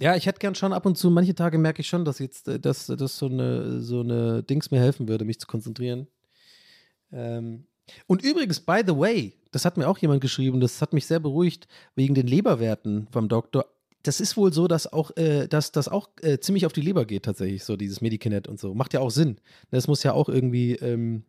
[0.00, 2.48] ja, ich hätte gern schon ab und zu, manche Tage merke ich schon, dass jetzt,
[2.48, 6.08] äh, dass, dass so eine, so eine Dings mir helfen würde, mich zu konzentrieren.
[7.12, 7.66] Ähm,
[8.06, 11.20] und übrigens, by the way, das hat mir auch jemand geschrieben, das hat mich sehr
[11.20, 13.66] beruhigt, wegen den Leberwerten vom Doktor.
[14.02, 17.04] Das ist wohl so, dass auch, äh, dass das auch äh, ziemlich auf die Leber
[17.04, 18.74] geht, tatsächlich, so dieses Medikinet und so.
[18.74, 19.38] Macht ja auch Sinn.
[19.70, 21.24] Das muss ja auch irgendwie ähm,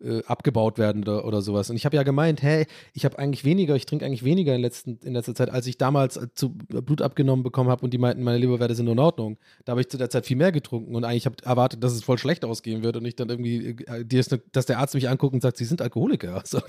[0.00, 1.70] äh, abgebaut werden oder, oder sowas.
[1.70, 4.60] Und ich habe ja gemeint, hey, ich habe eigentlich weniger, ich trinke eigentlich weniger in,
[4.60, 7.98] letzten, in letzter Zeit, als ich damals äh, zu Blut abgenommen bekommen habe und die
[7.98, 9.38] meinten, meine Leberwerte sind in Ordnung.
[9.64, 12.04] Da habe ich zu der Zeit viel mehr getrunken und eigentlich habe erwartet, dass es
[12.04, 14.04] voll schlecht ausgehen wird und ich dann irgendwie, äh,
[14.52, 16.34] dass der Arzt mich anguckt und sagt, sie sind Alkoholiker.
[16.44, 16.60] Also,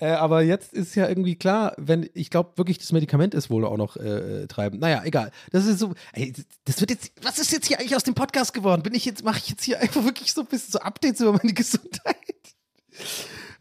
[0.00, 3.64] Äh, aber jetzt ist ja irgendwie klar, wenn ich glaube wirklich, das Medikament ist wohl
[3.64, 4.80] auch noch äh, treibend.
[4.80, 5.30] Naja, egal.
[5.52, 6.32] Das ist so, ey,
[6.64, 8.82] das wird jetzt, was ist jetzt hier eigentlich aus dem Podcast geworden?
[8.82, 11.32] Bin ich jetzt, mache ich jetzt hier einfach wirklich so ein bisschen so Updates über
[11.32, 12.16] meine Gesundheit?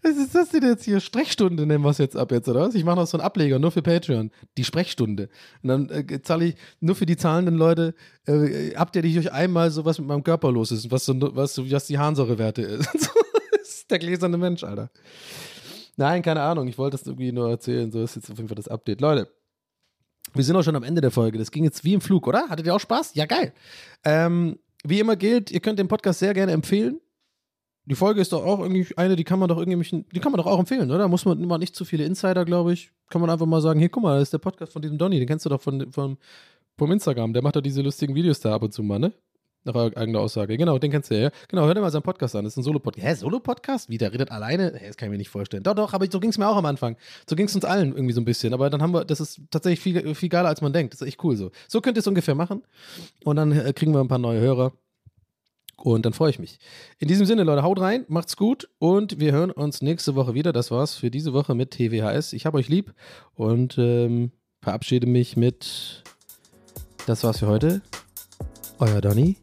[0.01, 0.99] Was ist das denn jetzt hier?
[0.99, 2.75] Sprechstunde nennen wir es jetzt ab jetzt, oder was?
[2.75, 4.31] Ich mache noch so einen Ableger, nur für Patreon.
[4.57, 5.29] Die Sprechstunde.
[5.61, 7.95] Und dann äh, zahle ich nur für die zahlenden Leute,
[8.27, 11.57] äh, update ich euch einmal so, was mit meinem Körper los ist, was so, was,
[11.57, 12.89] was die Harnsäurewerte ist.
[12.93, 14.89] das ist der gläserne Mensch, Alter.
[15.95, 16.67] Nein, keine Ahnung.
[16.67, 17.91] Ich wollte das irgendwie nur erzählen.
[17.91, 19.01] So ist jetzt auf jeden Fall das Update.
[19.01, 19.29] Leute,
[20.33, 21.37] wir sind auch schon am Ende der Folge.
[21.37, 22.49] Das ging jetzt wie im Flug, oder?
[22.49, 23.13] Hattet ihr auch Spaß?
[23.15, 23.53] Ja, geil.
[24.03, 26.99] Ähm, wie immer gilt, ihr könnt den Podcast sehr gerne empfehlen.
[27.85, 30.39] Die Folge ist doch auch irgendwie eine, die kann man doch irgendwie, die kann man
[30.39, 31.07] doch auch empfehlen, oder?
[31.09, 32.91] Muss man immer nicht zu viele Insider, glaube ich.
[33.09, 35.19] Kann man einfach mal sagen, hier, guck mal, das ist der Podcast von diesem Donny,
[35.19, 36.17] den kennst du doch von, von,
[36.77, 37.33] vom Instagram.
[37.33, 39.13] Der macht doch diese lustigen Videos da ab und zu mal, ne?
[39.65, 40.57] Nach eigener Aussage.
[40.57, 41.31] Genau, den kennst du ja.
[41.47, 42.43] Genau, hör dir mal seinen Podcast an.
[42.43, 43.07] Das ist ein Solo-Podcast.
[43.07, 43.89] Hä, Solo-Podcast?
[43.89, 44.73] Wie, der redet alleine?
[44.75, 45.63] Hä, das kann ich mir nicht vorstellen.
[45.63, 46.97] Doch, doch, aber so ging es mir auch am Anfang.
[47.29, 48.53] So ging es uns allen irgendwie so ein bisschen.
[48.53, 50.93] Aber dann haben wir, das ist tatsächlich viel, viel geiler, als man denkt.
[50.93, 51.51] Das ist echt cool so.
[51.69, 52.63] So könnt ihr es ungefähr machen.
[53.23, 54.73] Und dann äh, kriegen wir ein paar neue Hörer.
[55.77, 56.59] Und dann freue ich mich.
[56.99, 60.53] In diesem Sinne, Leute, haut rein, macht's gut und wir hören uns nächste Woche wieder.
[60.53, 62.33] Das war's für diese Woche mit TWHS.
[62.33, 62.93] Ich habe euch lieb
[63.33, 66.03] und ähm, verabschiede mich mit
[67.05, 67.81] Das war's für heute.
[68.79, 69.42] Euer Donny.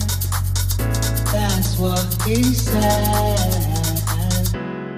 [1.81, 3.37] What he said.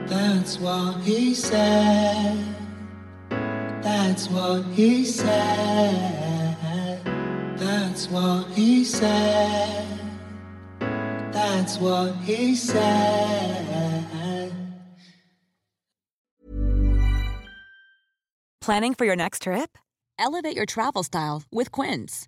[0.05, 2.37] That's what he said.
[3.81, 6.99] That's what he said.
[7.55, 9.87] That's what he said.
[11.31, 14.51] That's what he said.
[18.59, 19.77] Planning for your next trip?
[20.19, 22.27] Elevate your travel style with Quince.